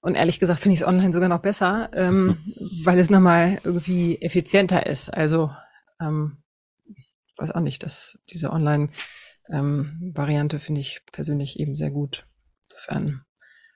Und 0.00 0.14
ehrlich 0.16 0.40
gesagt 0.40 0.60
finde 0.60 0.74
ich 0.74 0.80
es 0.80 0.86
online 0.86 1.12
sogar 1.12 1.28
noch 1.28 1.42
besser, 1.42 1.90
ähm, 1.94 2.38
weil 2.84 2.98
es 2.98 3.10
nochmal 3.10 3.58
irgendwie 3.62 4.20
effizienter 4.20 4.86
ist. 4.86 5.10
Also 5.10 5.50
ähm, 6.00 6.38
ich 6.86 7.12
weiß 7.38 7.52
auch 7.52 7.60
nicht, 7.60 7.84
dass 7.84 8.18
diese 8.30 8.52
Online-Variante 8.52 10.56
ähm, 10.56 10.60
finde 10.60 10.80
ich 10.80 11.02
persönlich 11.12 11.60
eben 11.60 11.76
sehr 11.76 11.90
gut. 11.90 12.26
Insofern 12.68 13.24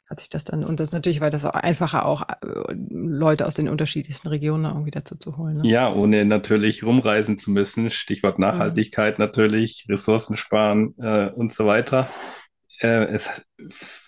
hat 0.09 0.21
sich 0.21 0.31
das 0.31 0.45
dann, 0.45 0.64
und 0.64 0.79
das 0.79 0.92
natürlich 0.92 1.21
war 1.21 1.31
das 1.31 1.45
auch 1.45 1.55
einfacher, 1.55 2.07
auch 2.07 2.23
äh, 2.29 2.75
Leute 2.90 3.47
aus 3.47 3.55
den 3.55 3.69
unterschiedlichsten 3.69 4.29
Regionen 4.29 4.64
irgendwie 4.64 4.92
dazu 4.92 5.16
zu 5.16 5.37
holen. 5.37 5.55
Ne? 5.55 5.69
Ja, 5.69 5.92
ohne 5.92 6.25
natürlich 6.25 6.85
rumreisen 6.85 7.38
zu 7.38 7.51
müssen. 7.51 7.90
Stichwort 7.90 8.38
Nachhaltigkeit 8.38 9.19
mhm. 9.19 9.25
natürlich, 9.25 9.87
Ressourcen 9.88 10.37
sparen 10.37 10.95
äh, 10.99 11.31
und 11.31 11.53
so 11.53 11.66
weiter. 11.66 12.09
Äh, 12.81 13.07
es 13.07 13.42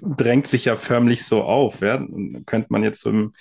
drängt 0.01 0.47
sich 0.47 0.67
ja 0.67 0.77
förmlich 0.77 1.25
so 1.25 1.43
auf. 1.43 1.81
Ja? 1.81 2.01
könnte 2.47 2.69
man 2.71 2.85
jetzt 2.85 3.01
so 3.01 3.11
im, 3.11 3.33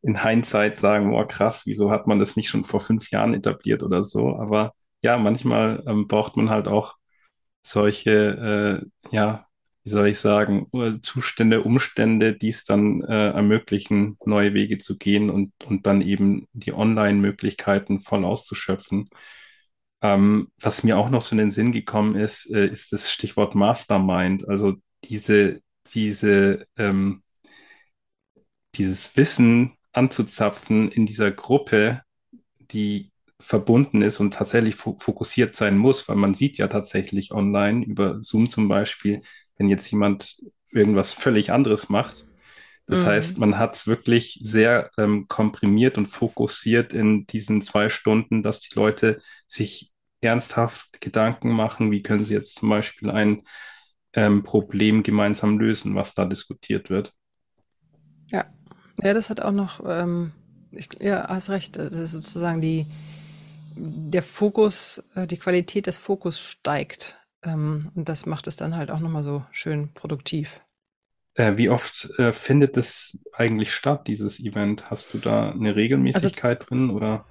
in 0.00 0.22
Hindsight 0.22 0.78
sagen, 0.78 1.14
oh 1.14 1.26
krass, 1.26 1.62
wieso 1.66 1.90
hat 1.90 2.06
man 2.06 2.18
das 2.18 2.36
nicht 2.36 2.48
schon 2.48 2.64
vor 2.64 2.80
fünf 2.80 3.10
Jahren 3.10 3.34
etabliert 3.34 3.82
oder 3.82 4.02
so? 4.02 4.34
Aber 4.36 4.72
ja, 5.02 5.18
manchmal 5.18 5.82
ähm, 5.86 6.08
braucht 6.08 6.38
man 6.38 6.48
halt 6.48 6.68
auch 6.68 6.96
solche 7.62 8.80
äh, 9.12 9.14
ja, 9.14 9.47
wie 9.88 9.92
soll 9.92 10.08
ich 10.08 10.18
sagen, 10.18 10.66
Zustände, 11.00 11.62
Umstände, 11.62 12.34
die 12.36 12.50
es 12.50 12.64
dann 12.64 13.02
äh, 13.04 13.30
ermöglichen, 13.30 14.18
neue 14.26 14.52
Wege 14.52 14.76
zu 14.76 14.98
gehen 14.98 15.30
und, 15.30 15.54
und 15.64 15.86
dann 15.86 16.02
eben 16.02 16.46
die 16.52 16.74
Online-Möglichkeiten 16.74 18.00
voll 18.00 18.26
auszuschöpfen. 18.26 19.08
Ähm, 20.02 20.52
was 20.60 20.84
mir 20.84 20.98
auch 20.98 21.08
noch 21.08 21.22
so 21.22 21.32
in 21.32 21.38
den 21.38 21.50
Sinn 21.50 21.72
gekommen 21.72 22.16
ist, 22.16 22.50
äh, 22.50 22.66
ist 22.66 22.92
das 22.92 23.10
Stichwort 23.10 23.54
Mastermind. 23.54 24.46
Also 24.46 24.74
diese, 25.04 25.62
diese, 25.94 26.66
ähm, 26.76 27.22
dieses 28.74 29.16
Wissen 29.16 29.72
anzuzapfen 29.92 30.90
in 30.92 31.06
dieser 31.06 31.30
Gruppe, 31.30 32.02
die 32.60 33.10
verbunden 33.40 34.02
ist 34.02 34.20
und 34.20 34.34
tatsächlich 34.34 34.74
fokussiert 34.76 35.56
sein 35.56 35.78
muss, 35.78 36.08
weil 36.08 36.16
man 36.16 36.34
sieht 36.34 36.58
ja 36.58 36.68
tatsächlich 36.68 37.32
online 37.32 37.86
über 37.86 38.22
Zoom 38.22 38.50
zum 38.50 38.68
Beispiel, 38.68 39.22
wenn 39.58 39.68
jetzt 39.68 39.90
jemand 39.90 40.38
irgendwas 40.70 41.12
völlig 41.12 41.52
anderes 41.52 41.88
macht. 41.88 42.26
Das 42.86 43.02
mhm. 43.02 43.06
heißt, 43.06 43.38
man 43.38 43.58
hat 43.58 43.74
es 43.74 43.86
wirklich 43.86 44.40
sehr 44.42 44.90
ähm, 44.96 45.28
komprimiert 45.28 45.98
und 45.98 46.06
fokussiert 46.06 46.94
in 46.94 47.26
diesen 47.26 47.60
zwei 47.60 47.90
Stunden, 47.90 48.42
dass 48.42 48.60
die 48.60 48.74
Leute 48.74 49.20
sich 49.46 49.92
ernsthaft 50.20 51.00
Gedanken 51.00 51.52
machen, 51.52 51.90
wie 51.90 52.02
können 52.02 52.24
sie 52.24 52.34
jetzt 52.34 52.54
zum 52.54 52.70
Beispiel 52.70 53.10
ein 53.10 53.42
ähm, 54.14 54.42
Problem 54.42 55.02
gemeinsam 55.02 55.58
lösen, 55.58 55.94
was 55.94 56.14
da 56.14 56.24
diskutiert 56.24 56.90
wird. 56.90 57.12
Ja, 58.30 58.46
ja, 59.02 59.14
das 59.14 59.30
hat 59.30 59.40
auch 59.40 59.52
noch, 59.52 59.80
ähm, 59.86 60.32
ich, 60.72 60.88
ja, 60.98 61.28
hast 61.28 61.50
recht, 61.50 61.76
das 61.76 61.94
ist 61.94 62.12
sozusagen 62.12 62.60
die, 62.60 62.86
der 63.76 64.22
Fokus, 64.22 65.02
äh, 65.14 65.26
die 65.26 65.36
Qualität 65.36 65.86
des 65.86 65.98
Fokus 65.98 66.40
steigt. 66.40 67.16
Ähm, 67.42 67.90
und 67.94 68.08
das 68.08 68.26
macht 68.26 68.46
es 68.46 68.56
dann 68.56 68.76
halt 68.76 68.90
auch 68.90 69.00
nochmal 69.00 69.22
so 69.22 69.44
schön 69.50 69.92
produktiv. 69.94 70.60
Äh, 71.34 71.56
wie 71.56 71.70
oft 71.70 72.10
äh, 72.18 72.32
findet 72.32 72.76
es 72.76 73.18
eigentlich 73.32 73.72
statt, 73.72 74.08
dieses 74.08 74.40
Event? 74.40 74.90
Hast 74.90 75.14
du 75.14 75.18
da 75.18 75.50
eine 75.50 75.76
Regelmäßigkeit 75.76 76.60
also, 76.60 76.68
drin 76.68 76.90
oder? 76.90 77.24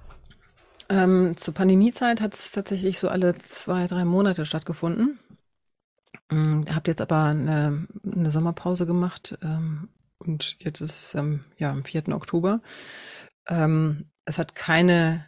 Ähm, 0.88 1.36
zur 1.36 1.52
Pandemiezeit 1.52 2.22
hat 2.22 2.34
es 2.34 2.50
tatsächlich 2.50 2.98
so 2.98 3.10
alle 3.10 3.34
zwei, 3.34 3.86
drei 3.86 4.06
Monate 4.06 4.46
stattgefunden. 4.46 5.18
Ähm, 6.30 6.64
habt 6.74 6.88
jetzt 6.88 7.02
aber 7.02 7.24
eine, 7.24 7.86
eine 8.10 8.30
Sommerpause 8.30 8.86
gemacht 8.86 9.38
ähm, 9.42 9.88
und 10.18 10.56
jetzt 10.58 10.80
ist 10.80 10.90
es 10.90 11.14
ähm, 11.14 11.44
ja 11.58 11.70
am 11.70 11.84
4. 11.84 12.08
Oktober. 12.08 12.60
Ähm, 13.46 14.10
es 14.24 14.38
hat 14.38 14.54
keine, 14.54 15.26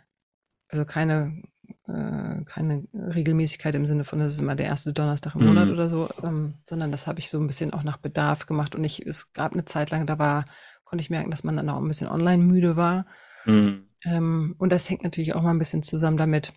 also 0.69 0.85
keine, 0.85 1.43
äh, 1.89 2.45
keine 2.45 2.85
Regelmäßigkeit 2.95 3.75
im 3.75 3.87
Sinne 3.87 4.05
von, 4.05 4.21
es 4.21 4.35
ist 4.35 4.41
immer 4.41 4.55
der 4.55 4.67
erste 4.67 4.93
Donnerstag 4.93 5.35
im 5.35 5.43
mhm. 5.43 5.47
Monat 5.49 5.69
oder 5.69 5.89
so, 5.89 6.09
ähm, 6.23 6.55
sondern 6.65 6.91
das 6.91 7.07
habe 7.07 7.19
ich 7.19 7.31
so 7.31 7.39
ein 7.39 7.47
bisschen 7.47 7.73
auch 7.73 7.83
nach 7.83 7.97
Bedarf 7.97 8.47
gemacht. 8.47 8.75
Und 8.75 8.85
ich, 8.85 9.05
es 9.07 9.33
gab 9.33 9.53
eine 9.53 9.65
Zeit 9.65 9.91
lang, 9.91 10.07
da 10.07 10.19
war, 10.19 10.45
konnte 10.85 11.03
ich 11.03 11.11
merken, 11.11 11.31
dass 11.31 11.45
man 11.45 11.57
dann 11.57 11.69
auch 11.69 11.79
ein 11.79 11.89
bisschen 11.89 12.09
online 12.09 12.43
müde 12.43 12.77
war. 12.77 13.07
Mhm. 13.45 13.89
Ähm, 14.05 14.55
und 14.59 14.73
das 14.73 14.89
hängt 14.89 15.05
natürlich 15.05 15.35
auch 15.35 15.43
mal 15.43 15.51
ein 15.51 15.59
bisschen 15.59 15.83
zusammen 15.83 16.17
damit, 16.17 16.53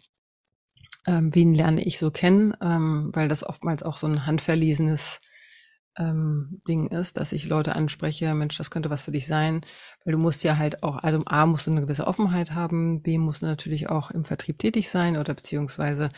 ähm, 1.06 1.34
wen 1.36 1.54
lerne 1.54 1.84
ich 1.84 1.98
so 1.98 2.12
kennen, 2.12 2.54
ähm, 2.62 3.12
weil 3.14 3.28
das 3.28 3.44
oftmals 3.44 3.84
auch 3.84 3.98
so 3.98 4.08
ein 4.08 4.26
handverlesenes 4.26 5.20
ähm, 5.98 6.62
Ding 6.68 6.88
ist, 6.88 7.18
dass 7.18 7.32
ich 7.32 7.48
Leute 7.48 7.76
anspreche, 7.76 8.34
Mensch, 8.34 8.58
das 8.58 8.72
könnte 8.72 8.90
was 8.90 9.04
für 9.04 9.12
dich 9.12 9.28
sein, 9.28 9.62
weil 10.04 10.14
du 10.14 10.18
musst 10.18 10.44
ja 10.44 10.58
halt 10.58 10.84
auch, 10.84 10.98
also 10.98 11.22
A, 11.26 11.46
musst 11.46 11.68
du 11.68 11.72
eine 11.72 11.82
gewisse 11.82 12.08
Offenheit 12.08 12.52
haben, 12.52 13.02
B, 13.02 13.18
musst 13.18 13.42
du 13.42 13.46
natürlich 13.46 13.90
auch 13.90 14.12
im 14.12 14.26
Vertrieb 14.26 14.60
tätig 14.60 14.90
sein 14.90 15.18
oder 15.18 15.34
beziehungsweise 15.34 16.10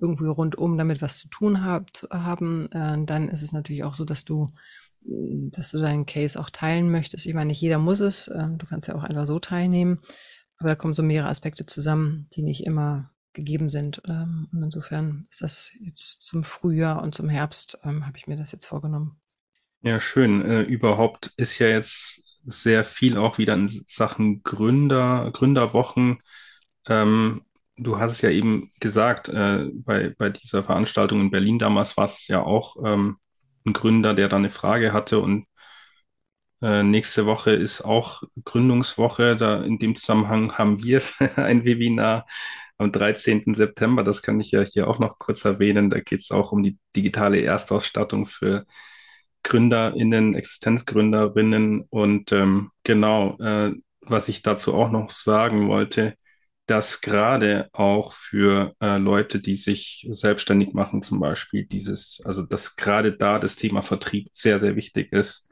irgendwie 0.00 0.26
rundum 0.26 0.78
damit 0.78 1.02
was 1.02 1.18
zu 1.18 1.28
tun 1.28 1.64
habt, 1.64 2.06
haben, 2.10 2.70
äh, 2.72 3.04
dann 3.04 3.28
ist 3.28 3.42
es 3.42 3.52
natürlich 3.52 3.84
auch 3.84 3.94
so, 3.94 4.04
dass 4.04 4.24
du 4.24 4.46
dass 5.08 5.70
du 5.70 5.78
deinen 5.78 6.06
Case 6.06 6.38
auch 6.38 6.50
teilen 6.50 6.90
möchtest. 6.90 7.26
Ich 7.26 7.34
meine, 7.34 7.48
nicht 7.48 7.60
jeder 7.60 7.78
muss 7.78 8.00
es, 8.00 8.28
äh, 8.28 8.46
du 8.56 8.66
kannst 8.66 8.88
ja 8.88 8.94
auch 8.94 9.04
einfach 9.04 9.26
so 9.26 9.38
teilnehmen, 9.38 10.00
aber 10.58 10.70
da 10.70 10.74
kommen 10.74 10.94
so 10.94 11.02
mehrere 11.02 11.28
Aspekte 11.28 11.66
zusammen, 11.66 12.28
die 12.34 12.42
nicht 12.42 12.66
immer 12.66 13.10
gegeben 13.38 13.70
sind. 13.70 14.02
Ähm, 14.06 14.48
und 14.52 14.62
insofern 14.62 15.26
ist 15.30 15.42
das 15.42 15.72
jetzt 15.80 16.22
zum 16.22 16.44
Frühjahr 16.44 17.02
und 17.02 17.14
zum 17.14 17.28
Herbst, 17.28 17.78
ähm, 17.84 18.04
habe 18.06 18.18
ich 18.18 18.26
mir 18.26 18.36
das 18.36 18.52
jetzt 18.52 18.66
vorgenommen. 18.66 19.20
Ja, 19.80 20.00
schön. 20.00 20.42
Äh, 20.42 20.62
überhaupt 20.62 21.32
ist 21.36 21.58
ja 21.60 21.68
jetzt 21.68 22.20
sehr 22.44 22.84
viel 22.84 23.16
auch 23.16 23.38
wieder 23.38 23.54
in 23.54 23.84
Sachen 23.86 24.42
Gründer, 24.42 25.30
Gründerwochen. 25.32 26.18
Ähm, 26.86 27.42
du 27.76 27.98
hast 28.00 28.12
es 28.12 28.20
ja 28.22 28.30
eben 28.30 28.72
gesagt, 28.80 29.28
äh, 29.28 29.70
bei, 29.72 30.10
bei 30.18 30.30
dieser 30.30 30.64
Veranstaltung 30.64 31.20
in 31.20 31.30
Berlin 31.30 31.60
damals 31.60 31.96
war 31.96 32.06
es 32.06 32.26
ja 32.26 32.42
auch 32.42 32.76
ähm, 32.84 33.18
ein 33.64 33.72
Gründer, 33.72 34.14
der 34.14 34.28
da 34.28 34.36
eine 34.36 34.50
Frage 34.50 34.92
hatte 34.92 35.20
und 35.20 35.46
äh, 36.60 36.82
nächste 36.82 37.24
Woche 37.26 37.52
ist 37.52 37.82
auch 37.82 38.22
Gründungswoche. 38.44 39.36
Da 39.36 39.62
in 39.62 39.78
dem 39.78 39.94
Zusammenhang 39.94 40.58
haben 40.58 40.82
wir 40.82 41.02
ein 41.36 41.64
Webinar 41.64 42.26
am 42.78 42.92
13. 42.92 43.54
September. 43.54 44.04
Das 44.04 44.22
kann 44.22 44.40
ich 44.40 44.50
ja 44.52 44.62
hier 44.62 44.88
auch 44.88 44.98
noch 44.98 45.18
kurz 45.18 45.44
erwähnen. 45.44 45.90
Da 45.90 46.00
geht 46.00 46.20
es 46.20 46.30
auch 46.30 46.52
um 46.52 46.62
die 46.62 46.78
digitale 46.96 47.40
Erstausstattung 47.42 48.26
für 48.26 48.66
GründerInnen, 49.42 50.34
Existenzgründerinnen. 50.34 51.82
Und 51.90 52.32
ähm, 52.32 52.70
genau, 52.84 53.38
äh, 53.40 53.72
was 54.00 54.28
ich 54.28 54.42
dazu 54.42 54.74
auch 54.74 54.90
noch 54.90 55.10
sagen 55.10 55.68
wollte, 55.68 56.14
dass 56.66 57.00
gerade 57.00 57.68
auch 57.72 58.12
für 58.12 58.74
äh, 58.80 58.98
Leute, 58.98 59.40
die 59.40 59.56
sich 59.56 60.06
selbstständig 60.10 60.74
machen, 60.74 61.02
zum 61.02 61.18
Beispiel 61.18 61.64
dieses, 61.64 62.20
also 62.24 62.42
dass 62.42 62.76
gerade 62.76 63.16
da 63.16 63.38
das 63.38 63.56
Thema 63.56 63.82
Vertrieb 63.82 64.28
sehr, 64.32 64.60
sehr 64.60 64.76
wichtig 64.76 65.12
ist. 65.12 65.48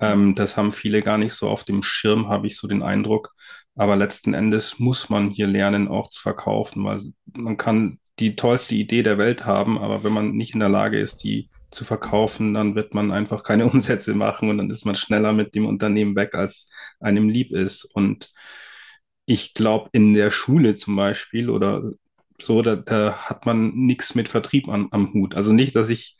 Ähm, 0.00 0.34
das 0.34 0.56
haben 0.56 0.72
viele 0.72 1.02
gar 1.02 1.18
nicht 1.18 1.34
so 1.34 1.48
auf 1.50 1.64
dem 1.64 1.82
Schirm, 1.82 2.28
habe 2.28 2.46
ich 2.46 2.56
so 2.56 2.66
den 2.66 2.82
Eindruck. 2.82 3.34
Aber 3.76 3.96
letzten 3.96 4.34
Endes 4.34 4.78
muss 4.78 5.10
man 5.10 5.30
hier 5.30 5.46
lernen, 5.46 5.88
auch 5.88 6.08
zu 6.08 6.20
verkaufen, 6.20 6.84
weil 6.84 7.00
man 7.36 7.56
kann 7.56 7.98
die 8.18 8.36
tollste 8.36 8.76
Idee 8.76 9.02
der 9.02 9.18
Welt 9.18 9.46
haben, 9.46 9.78
aber 9.78 10.04
wenn 10.04 10.12
man 10.12 10.32
nicht 10.32 10.54
in 10.54 10.60
der 10.60 10.68
Lage 10.68 11.00
ist, 11.00 11.24
die 11.24 11.50
zu 11.70 11.84
verkaufen, 11.84 12.54
dann 12.54 12.76
wird 12.76 12.94
man 12.94 13.10
einfach 13.10 13.42
keine 13.42 13.66
Umsätze 13.70 14.14
machen 14.14 14.48
und 14.48 14.58
dann 14.58 14.70
ist 14.70 14.84
man 14.84 14.94
schneller 14.94 15.32
mit 15.32 15.54
dem 15.54 15.66
Unternehmen 15.66 16.14
weg, 16.16 16.34
als 16.34 16.70
einem 17.00 17.28
lieb 17.28 17.50
ist. 17.50 17.84
Und 17.84 18.32
ich 19.26 19.54
glaube, 19.54 19.90
in 19.92 20.14
der 20.14 20.30
Schule 20.30 20.74
zum 20.74 20.96
Beispiel 20.96 21.50
oder 21.50 21.92
so, 22.40 22.62
da, 22.62 22.76
da 22.76 23.16
hat 23.16 23.46
man 23.46 23.74
nichts 23.74 24.14
mit 24.14 24.28
Vertrieb 24.28 24.68
an, 24.68 24.88
am 24.90 25.12
Hut. 25.12 25.34
Also 25.34 25.52
nicht, 25.52 25.74
dass 25.74 25.88
ich 25.88 26.16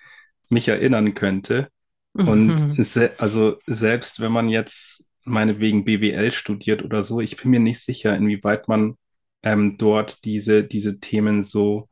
mich 0.49 0.69
erinnern 0.69 1.15
könnte. 1.15 1.69
Und 2.15 2.77
mhm. 2.79 2.83
se 2.85 3.13
also 3.19 3.59
selbst 3.67 4.21
wenn 4.21 4.31
man 4.31 4.49
jetzt 4.49 5.05
meinetwegen 5.25 5.85
BWL 5.85 6.33
studiert 6.33 6.83
oder 6.85 7.03
so, 7.03 7.21
ich 7.21 7.37
bin 7.37 7.51
mir 7.51 7.61
nicht 7.61 7.81
sicher, 7.81 8.17
inwieweit 8.17 8.69
man 8.69 8.97
ähm, 9.43 9.77
dort 9.79 10.25
diese, 10.25 10.65
diese 10.65 11.01
Themen 11.01 11.43
so 11.43 11.89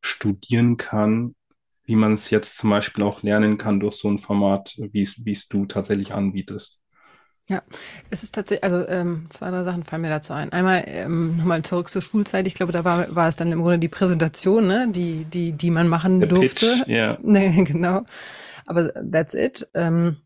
studieren 0.00 0.76
kann, 0.76 1.34
wie 1.84 1.96
man 1.96 2.14
es 2.14 2.30
jetzt 2.30 2.58
zum 2.58 2.70
Beispiel 2.70 3.04
auch 3.04 3.22
lernen 3.22 3.58
kann 3.58 3.80
durch 3.80 3.96
so 3.96 4.10
ein 4.10 4.18
Format, 4.18 4.74
wie 4.76 5.02
es 5.02 5.48
du 5.48 5.66
tatsächlich 5.66 6.12
anbietest. 6.12 6.80
Ja, 7.48 7.62
es 8.10 8.22
ist 8.22 8.34
tatsächlich, 8.34 8.62
also 8.62 8.86
ähm, 8.88 9.26
zwei, 9.30 9.50
drei 9.50 9.64
Sachen 9.64 9.82
fallen 9.82 10.02
mir 10.02 10.10
dazu 10.10 10.34
ein. 10.34 10.52
Einmal 10.52 10.84
ähm, 10.86 11.38
nochmal 11.38 11.62
zurück 11.62 11.88
zur 11.88 12.02
Schulzeit. 12.02 12.46
Ich 12.46 12.54
glaube, 12.54 12.72
da 12.72 12.84
war, 12.84 13.14
war 13.14 13.26
es 13.26 13.36
dann 13.36 13.50
im 13.52 13.62
Grunde 13.62 13.78
die 13.78 13.88
Präsentation, 13.88 14.66
ne, 14.66 14.88
die, 14.90 15.24
die, 15.24 15.52
die 15.52 15.70
man 15.70 15.88
machen 15.88 16.20
Der 16.20 16.28
durfte. 16.28 16.66
Pitch, 16.66 16.88
yeah. 16.88 17.18
Nee, 17.22 17.64
genau. 17.64 18.04
Aber 18.66 18.92
that's 18.92 19.32
it. 19.32 19.66
Ähm, 19.72 20.18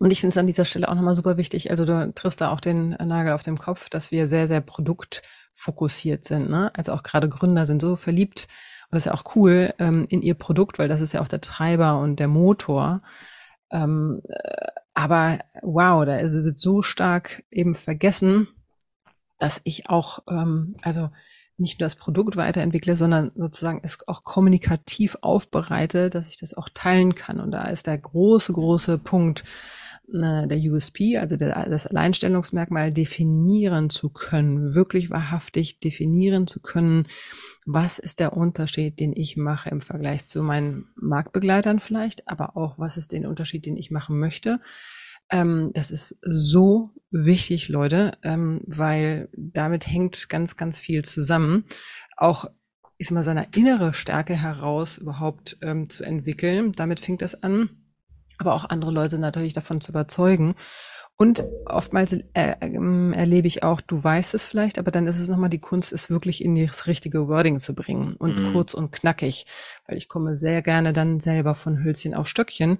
und 0.00 0.10
ich 0.10 0.20
finde 0.20 0.32
es 0.32 0.38
an 0.38 0.46
dieser 0.46 0.64
Stelle 0.64 0.88
auch 0.88 0.94
nochmal 0.94 1.14
super 1.14 1.36
wichtig. 1.36 1.70
Also 1.70 1.84
du 1.84 2.12
triffst 2.14 2.40
da 2.40 2.50
auch 2.50 2.60
den 2.60 2.90
Nagel 2.90 3.34
auf 3.34 3.42
dem 3.42 3.58
Kopf, 3.58 3.90
dass 3.90 4.10
wir 4.10 4.28
sehr, 4.28 4.48
sehr 4.48 4.62
produktfokussiert 4.62 6.24
sind. 6.24 6.48
Ne? 6.48 6.72
Also 6.74 6.92
auch 6.92 7.02
gerade 7.02 7.28
Gründer 7.28 7.66
sind 7.66 7.82
so 7.82 7.96
verliebt. 7.96 8.48
Und 8.90 8.96
das 8.96 9.02
ist 9.02 9.06
ja 9.06 9.14
auch 9.14 9.36
cool 9.36 9.74
ähm, 9.78 10.06
in 10.08 10.22
ihr 10.22 10.34
Produkt, 10.34 10.78
weil 10.78 10.88
das 10.88 11.02
ist 11.02 11.12
ja 11.12 11.20
auch 11.20 11.28
der 11.28 11.42
Treiber 11.42 11.98
und 12.00 12.18
der 12.18 12.28
Motor. 12.28 13.02
Ähm, 13.70 14.22
äh, 14.26 14.68
aber 14.94 15.38
wow, 15.60 16.06
da 16.06 16.18
wird 16.22 16.58
so 16.58 16.80
stark 16.80 17.44
eben 17.50 17.74
vergessen, 17.74 18.48
dass 19.38 19.60
ich 19.64 19.90
auch, 19.90 20.20
ähm, 20.30 20.76
also 20.80 21.10
nicht 21.58 21.78
nur 21.78 21.84
das 21.84 21.96
Produkt 21.96 22.38
weiterentwickle, 22.38 22.96
sondern 22.96 23.32
sozusagen 23.34 23.82
es 23.82 23.98
auch 24.08 24.24
kommunikativ 24.24 25.18
aufbereite, 25.20 26.08
dass 26.08 26.26
ich 26.26 26.38
das 26.38 26.54
auch 26.54 26.70
teilen 26.72 27.14
kann. 27.14 27.38
Und 27.38 27.50
da 27.50 27.64
ist 27.64 27.86
der 27.86 27.98
große, 27.98 28.54
große 28.54 28.96
Punkt 28.96 29.44
der 30.12 30.58
USP, 30.58 31.18
also 31.18 31.36
der, 31.36 31.68
das 31.68 31.86
Alleinstellungsmerkmal 31.86 32.92
definieren 32.92 33.90
zu 33.90 34.10
können, 34.10 34.74
wirklich 34.74 35.10
wahrhaftig 35.10 35.80
definieren 35.80 36.46
zu 36.46 36.60
können, 36.60 37.06
was 37.66 37.98
ist 37.98 38.20
der 38.20 38.36
Unterschied, 38.36 38.98
den 38.98 39.12
ich 39.14 39.36
mache 39.36 39.70
im 39.70 39.80
Vergleich 39.80 40.26
zu 40.26 40.42
meinen 40.42 40.88
Marktbegleitern 40.96 41.78
vielleicht, 41.78 42.28
aber 42.28 42.56
auch 42.56 42.78
was 42.78 42.96
ist 42.96 43.12
der 43.12 43.28
Unterschied, 43.28 43.66
den 43.66 43.76
ich 43.76 43.90
machen 43.90 44.18
möchte. 44.18 44.60
Ähm, 45.30 45.70
das 45.74 45.90
ist 45.90 46.18
so 46.22 46.90
wichtig, 47.10 47.68
Leute, 47.68 48.18
ähm, 48.22 48.62
weil 48.66 49.28
damit 49.36 49.86
hängt 49.86 50.28
ganz, 50.28 50.56
ganz 50.56 50.78
viel 50.80 51.04
zusammen. 51.04 51.64
Auch 52.16 52.46
ist 52.98 53.12
mal 53.12 53.24
seine 53.24 53.46
innere 53.54 53.94
Stärke 53.94 54.34
heraus 54.34 54.98
überhaupt 54.98 55.56
ähm, 55.62 55.88
zu 55.88 56.04
entwickeln. 56.04 56.72
Damit 56.72 57.00
fängt 57.00 57.22
das 57.22 57.42
an, 57.42 57.70
aber 58.40 58.54
auch 58.54 58.64
andere 58.68 58.90
Leute 58.90 59.18
natürlich 59.18 59.52
davon 59.52 59.80
zu 59.80 59.92
überzeugen. 59.92 60.54
Und 61.16 61.44
oftmals 61.66 62.14
äh, 62.14 62.22
äh, 62.34 63.12
erlebe 63.12 63.46
ich 63.46 63.62
auch, 63.62 63.82
du 63.82 64.02
weißt 64.02 64.32
es 64.32 64.46
vielleicht, 64.46 64.78
aber 64.78 64.90
dann 64.90 65.06
ist 65.06 65.18
es 65.18 65.28
nochmal 65.28 65.50
die 65.50 65.58
Kunst, 65.58 65.92
es 65.92 66.08
wirklich 66.08 66.42
in 66.42 66.54
das 66.54 66.86
richtige 66.86 67.28
Wording 67.28 67.60
zu 67.60 67.74
bringen 67.74 68.14
und 68.16 68.40
mhm. 68.40 68.52
kurz 68.52 68.72
und 68.72 68.90
knackig, 68.90 69.44
weil 69.86 69.98
ich 69.98 70.08
komme 70.08 70.36
sehr 70.38 70.62
gerne 70.62 70.94
dann 70.94 71.20
selber 71.20 71.54
von 71.54 71.84
Hölzchen 71.84 72.14
auf 72.14 72.26
Stöckchen 72.26 72.78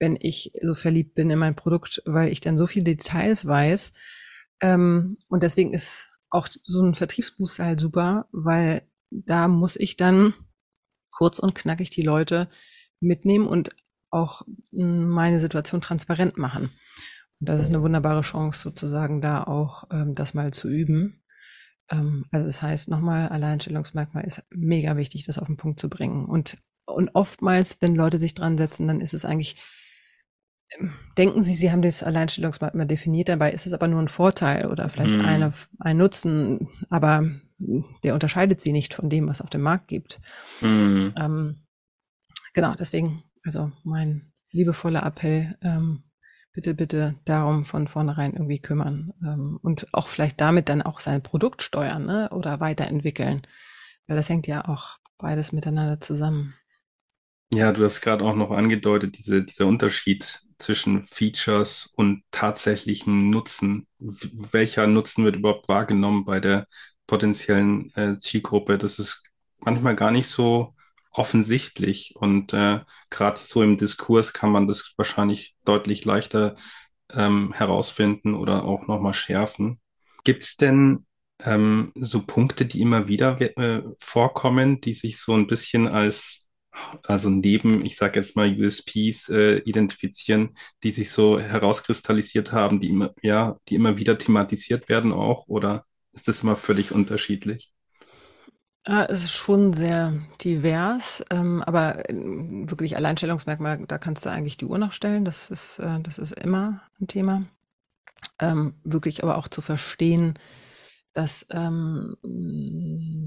wenn 0.00 0.16
ich 0.18 0.50
so 0.60 0.74
verliebt 0.74 1.14
bin 1.14 1.30
in 1.30 1.38
mein 1.38 1.54
Produkt, 1.54 2.02
weil 2.06 2.32
ich 2.32 2.40
dann 2.40 2.58
so 2.58 2.66
viele 2.66 2.84
Details 2.84 3.46
weiß. 3.46 3.92
Ähm, 4.62 5.18
und 5.28 5.42
deswegen 5.42 5.72
ist 5.72 6.18
auch 6.30 6.48
so 6.64 6.82
ein 6.82 6.94
Vertriebsbooster 6.94 7.66
halt 7.66 7.80
super, 7.80 8.26
weil 8.32 8.82
da 9.10 9.46
muss 9.46 9.76
ich 9.76 9.96
dann 9.96 10.34
kurz 11.10 11.38
und 11.38 11.54
knackig 11.54 11.90
die 11.90 12.02
Leute 12.02 12.48
mitnehmen 13.00 13.46
und 13.46 13.70
auch 14.10 14.42
meine 14.72 15.40
Situation 15.40 15.80
transparent 15.80 16.36
machen. 16.36 16.70
Und 17.40 17.48
das 17.48 17.60
ist 17.60 17.68
eine 17.68 17.82
wunderbare 17.82 18.22
Chance, 18.22 18.60
sozusagen 18.62 19.20
da 19.20 19.44
auch 19.44 19.84
ähm, 19.90 20.14
das 20.14 20.34
mal 20.34 20.52
zu 20.52 20.68
üben. 20.68 21.22
Ähm, 21.90 22.26
also 22.30 22.46
das 22.46 22.62
heißt 22.62 22.88
nochmal, 22.88 23.28
Alleinstellungsmerkmal 23.28 24.24
ist 24.24 24.42
mega 24.50 24.96
wichtig, 24.96 25.24
das 25.24 25.38
auf 25.38 25.46
den 25.46 25.56
Punkt 25.56 25.80
zu 25.80 25.88
bringen. 25.88 26.26
Und, 26.26 26.58
und 26.86 27.14
oftmals, 27.14 27.78
wenn 27.80 27.94
Leute 27.94 28.18
sich 28.18 28.34
dran 28.34 28.58
setzen, 28.58 28.86
dann 28.88 29.00
ist 29.00 29.14
es 29.14 29.24
eigentlich 29.24 29.56
denken 31.16 31.42
Sie, 31.42 31.54
Sie 31.54 31.72
haben 31.72 31.82
das 31.82 32.04
Alleinstellungsmerkmal 32.04 32.86
definiert, 32.86 33.28
dabei 33.28 33.52
ist 33.52 33.66
es 33.66 33.72
aber 33.72 33.88
nur 33.88 34.00
ein 34.00 34.06
Vorteil 34.06 34.66
oder 34.66 34.88
vielleicht 34.88 35.16
mm. 35.16 35.24
eine, 35.24 35.52
ein 35.80 35.96
Nutzen. 35.96 36.68
Aber 36.90 37.24
der 38.02 38.14
unterscheidet 38.14 38.60
sie 38.60 38.72
nicht 38.72 38.94
von 38.94 39.10
dem, 39.10 39.28
was 39.28 39.40
auf 39.40 39.50
dem 39.50 39.62
Markt 39.62 39.88
gibt. 39.88 40.20
Mhm. 40.60 41.12
Ähm, 41.16 41.56
genau, 42.54 42.74
deswegen, 42.74 43.22
also 43.44 43.72
mein 43.84 44.32
liebevoller 44.50 45.04
Appell, 45.04 45.56
ähm, 45.62 46.02
bitte, 46.52 46.74
bitte 46.74 47.14
darum 47.24 47.64
von 47.64 47.88
vornherein 47.88 48.32
irgendwie 48.32 48.60
kümmern 48.60 49.12
ähm, 49.22 49.58
und 49.62 49.86
auch 49.92 50.08
vielleicht 50.08 50.40
damit 50.40 50.68
dann 50.68 50.82
auch 50.82 51.00
sein 51.00 51.22
Produkt 51.22 51.62
steuern 51.62 52.06
ne? 52.06 52.28
oder 52.32 52.60
weiterentwickeln, 52.60 53.42
weil 54.06 54.16
das 54.16 54.28
hängt 54.28 54.46
ja 54.46 54.66
auch 54.66 54.98
beides 55.18 55.52
miteinander 55.52 56.00
zusammen. 56.00 56.54
Ja, 57.52 57.72
du 57.72 57.84
hast 57.84 58.00
gerade 58.00 58.24
auch 58.24 58.36
noch 58.36 58.50
angedeutet, 58.52 59.18
diese, 59.18 59.42
dieser 59.42 59.66
Unterschied 59.66 60.42
zwischen 60.58 61.06
Features 61.06 61.90
und 61.96 62.22
tatsächlichem 62.30 63.30
Nutzen. 63.30 63.86
Welcher 63.98 64.86
Nutzen 64.86 65.24
wird 65.24 65.36
überhaupt 65.36 65.68
wahrgenommen 65.68 66.24
bei 66.24 66.38
der 66.38 66.66
potenziellen 67.06 67.92
äh, 67.96 68.18
Zielgruppe? 68.18 68.78
Das 68.78 68.98
ist 68.98 69.24
manchmal 69.58 69.96
gar 69.96 70.12
nicht 70.12 70.28
so 70.28 70.74
offensichtlich. 71.10 72.14
Und 72.16 72.52
äh, 72.52 72.80
gerade 73.10 73.38
so 73.38 73.62
im 73.62 73.76
Diskurs 73.76 74.32
kann 74.32 74.50
man 74.50 74.68
das 74.68 74.94
wahrscheinlich 74.96 75.54
deutlich 75.64 76.04
leichter 76.04 76.56
ähm, 77.12 77.52
herausfinden 77.52 78.34
oder 78.34 78.64
auch 78.64 78.86
nochmal 78.86 79.14
schärfen. 79.14 79.80
Gibt 80.24 80.42
es 80.42 80.56
denn 80.56 81.06
ähm, 81.44 81.92
so 81.96 82.22
Punkte, 82.24 82.66
die 82.66 82.80
immer 82.80 83.08
wieder 83.08 83.40
äh, 83.40 83.82
vorkommen, 83.98 84.80
die 84.80 84.94
sich 84.94 85.18
so 85.18 85.34
ein 85.34 85.46
bisschen 85.46 85.88
als, 85.88 86.46
also 87.04 87.30
neben, 87.30 87.84
ich 87.84 87.96
sage 87.96 88.20
jetzt 88.20 88.36
mal, 88.36 88.48
USPs 88.58 89.28
äh, 89.30 89.58
identifizieren, 89.58 90.56
die 90.82 90.90
sich 90.90 91.10
so 91.10 91.38
herauskristallisiert 91.40 92.52
haben, 92.52 92.80
die 92.80 92.88
immer, 92.88 93.12
ja, 93.22 93.56
die 93.68 93.74
immer 93.76 93.96
wieder 93.96 94.18
thematisiert 94.18 94.88
werden 94.88 95.12
auch? 95.12 95.48
Oder 95.48 95.84
ist 96.12 96.28
das 96.28 96.42
immer 96.42 96.56
völlig 96.56 96.92
unterschiedlich? 96.92 97.72
Äh, 98.86 99.06
es 99.08 99.24
ist 99.24 99.32
schon 99.32 99.72
sehr 99.72 100.14
divers, 100.42 101.22
ähm, 101.30 101.62
aber 101.62 102.08
äh, 102.08 102.14
wirklich 102.14 102.96
Alleinstellungsmerkmal, 102.96 103.84
da 103.86 103.98
kannst 103.98 104.24
du 104.24 104.30
eigentlich 104.30 104.56
die 104.56 104.64
Uhr 104.64 104.78
nachstellen. 104.78 105.24
Das 105.24 105.50
ist, 105.50 105.78
äh, 105.78 106.00
das 106.00 106.18
ist 106.18 106.32
immer 106.32 106.82
ein 107.00 107.06
Thema. 107.06 107.42
Ähm, 108.40 108.74
wirklich 108.84 109.22
aber 109.22 109.36
auch 109.36 109.48
zu 109.48 109.60
verstehen, 109.60 110.38
dass, 111.12 111.46
ähm, 111.50 112.16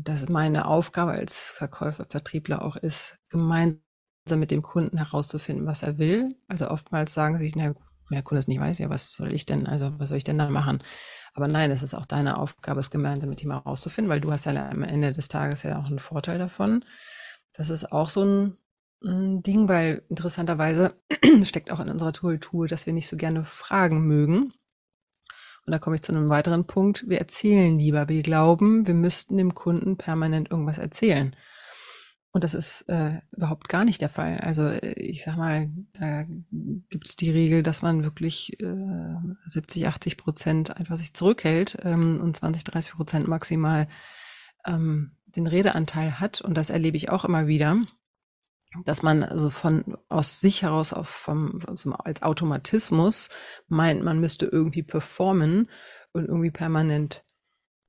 dass 0.04 0.30
meine 0.30 0.68
Aufgabe 0.68 1.12
als 1.12 1.44
Verkäufer, 1.44 2.06
Vertriebler 2.10 2.63
auch 2.63 2.76
ist, 2.78 3.20
gemeinsam 3.30 3.82
mit 4.38 4.52
dem 4.52 4.62
Kunden 4.62 4.98
herauszufinden, 4.98 5.66
was 5.66 5.84
er 5.84 5.98
will. 5.98 6.30
Also 6.48 6.70
oftmals 6.70 7.13
sagen 7.13 7.38
sie 7.38 7.46
sich, 7.46 7.56
na, 7.56 7.76
wenn 8.10 8.16
der 8.16 8.24
Kunde 8.24 8.39
es 8.39 8.48
nicht 8.48 8.60
weiß, 8.60 8.80
ja, 8.80 8.89
was 8.89 9.13
soll 9.13 9.34
ich 9.34 9.46
denn, 9.46 9.68
also 9.68 9.92
was 9.98 10.10
soll 10.10 10.18
ich 10.18 10.24
denn 10.24 10.38
da 10.38 10.50
machen? 10.50 10.84
Aber 11.34 11.48
nein, 11.48 11.72
es 11.72 11.84
ist 11.84 11.94
auch 11.94 12.06
deine 12.06 12.38
Aufgabe, 12.38 12.80
es 12.80 12.92
gemeinsam 12.92 13.30
mit 13.30 13.44
ihm 13.44 13.52
herauszufinden, 13.52 14.10
weil 14.10 14.22
du 14.22 14.32
hast 14.32 14.46
ja 14.46 14.70
am 14.70 14.84
Ende 14.84 15.13
des 15.13 15.30
Tages 15.30 15.63
ja 15.63 15.80
auch 15.80 15.86
einen 15.86 16.00
Vorteil 16.00 16.38
davon. 16.38 16.86
Das 17.54 17.70
ist 17.70 17.92
auch 17.92 18.10
so 18.10 18.24
ein, 18.24 18.58
ein 19.04 19.42
Ding, 19.42 19.68
weil 19.68 20.04
interessanterweise 20.10 20.94
steckt 21.44 21.72
auch 21.72 21.80
in 21.80 21.89
unserer 21.89 22.12
Kultur, 22.12 22.68
dass 22.68 22.86
wir 22.86 22.94
nicht 22.94 23.08
so 23.08 23.18
gerne 23.18 23.46
fragen 23.46 24.06
mögen. 24.06 24.54
Und 25.66 25.72
da 25.72 25.80
komme 25.80 25.96
ich 25.96 26.02
zu 26.02 26.12
einem 26.12 26.30
weiteren 26.30 26.68
Punkt. 26.68 27.08
Wir 27.08 27.20
erzählen 27.20 27.80
lieber. 27.80 28.10
Wir 28.10 28.22
glauben, 28.22 28.86
wir 28.86 28.94
müssten 28.94 29.38
dem 29.38 29.56
Kunden 29.56 29.98
permanent 29.98 30.52
irgendwas 30.52 30.78
erzählen. 30.78 31.36
Und 32.34 32.43
das 32.43 32.56
ist 32.56 32.89
äh, 32.89 33.22
überhaupt 33.32 33.69
gar 33.69 33.86
nicht 33.86 34.02
der 34.02 34.10
Fall. 34.10 34.39
Also 34.39 34.63
äh, 34.63 34.93
ich 34.93 35.24
sag 35.24 35.38
mal, 35.38 35.69
da 35.93 36.24
gibt 36.89 37.08
es 37.08 37.15
die 37.15 37.30
Regel, 37.30 37.62
dass 37.62 37.84
man 37.84 38.04
wirklich 38.04 38.60
äh, 38.60 39.15
70, 39.46 39.88
80 39.88 40.17
Prozent 40.17 40.76
einfach 40.76 40.98
sich 40.98 41.13
zurückhält 41.13 41.78
ähm, 41.84 42.19
und 42.19 42.36
20, 42.36 42.63
30 42.63 42.93
Prozent 42.93 43.28
maximal 43.28 43.88
ähm, 44.65 45.12
den 45.28 45.46
Redeanteil 45.46 46.19
hat. 46.19 46.41
Und 46.41 46.56
das 46.56 46.72
erlebe 46.72 46.98
ich 46.98 47.10
auch 47.10 47.24
immer 47.24 47.46
wieder, 47.46 47.78
dass 48.84 49.04
man 49.04 49.24
also 49.24 49.52
von 49.52 49.96
aus 50.10 50.39
sich 50.39 50.63
heraus 50.63 50.91
auf 50.91 51.10
vom, 51.10 51.60
also 51.67 51.91
als 51.91 52.24
Automatismus 52.24 53.30
meint, 53.67 54.04
man 54.04 54.19
müsste 54.19 54.48
irgendwie 54.48 54.82
performen 54.82 55.69
und 56.13 56.26
irgendwie 56.26 56.52
permanent 56.52 57.24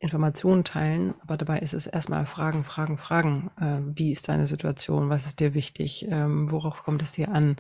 Informationen 0.05 0.65
teilen, 0.65 1.15
aber 1.23 1.39
dabei 1.39 1.61
ist 1.61 1.73
es 1.73 1.87
erstmal 1.87 2.27
Fragen, 2.27 2.63
Fragen, 2.63 2.99
Fragen. 2.99 3.51
Äh, 3.59 3.81
wie 3.97 4.13
ist 4.13 4.29
deine 4.29 4.47
Situation? 4.47 5.09
Was 5.09 5.27
ist 5.27 5.41
dir 5.41 5.55
wichtig? 5.55 6.07
Ähm, 6.11 6.51
worauf 6.51 6.83
kommt 6.83 7.03
es 7.03 7.13
dir 7.13 7.31
an? 7.31 7.57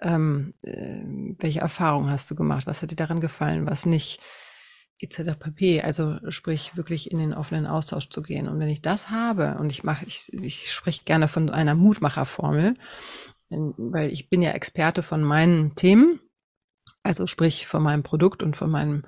Ähm, 0.00 0.54
äh, 0.62 1.02
welche 1.40 1.58
Erfahrungen 1.58 2.08
hast 2.08 2.30
du 2.30 2.36
gemacht? 2.36 2.68
Was 2.68 2.82
hat 2.82 2.92
dir 2.92 2.96
daran 2.96 3.20
gefallen? 3.20 3.66
Was 3.66 3.84
nicht? 3.84 4.20
Etc. 5.00 5.36
pp. 5.36 5.82
Also 5.82 6.18
sprich 6.28 6.76
wirklich 6.76 7.10
in 7.10 7.18
den 7.18 7.34
offenen 7.34 7.66
Austausch 7.66 8.08
zu 8.08 8.22
gehen. 8.22 8.48
Und 8.48 8.60
wenn 8.60 8.68
ich 8.68 8.80
das 8.80 9.10
habe 9.10 9.56
und 9.58 9.68
ich 9.68 9.82
mache, 9.82 10.04
ich, 10.06 10.32
ich 10.32 10.70
spreche 10.70 11.04
gerne 11.04 11.26
von 11.26 11.50
einer 11.50 11.74
Mutmacherformel, 11.74 12.74
weil 13.50 14.12
ich 14.12 14.30
bin 14.30 14.40
ja 14.40 14.52
Experte 14.52 15.02
von 15.02 15.24
meinen 15.24 15.74
Themen, 15.74 16.20
also 17.02 17.26
sprich 17.26 17.66
von 17.66 17.82
meinem 17.82 18.04
Produkt 18.04 18.44
und 18.44 18.56
von 18.56 18.70
meinem 18.70 19.02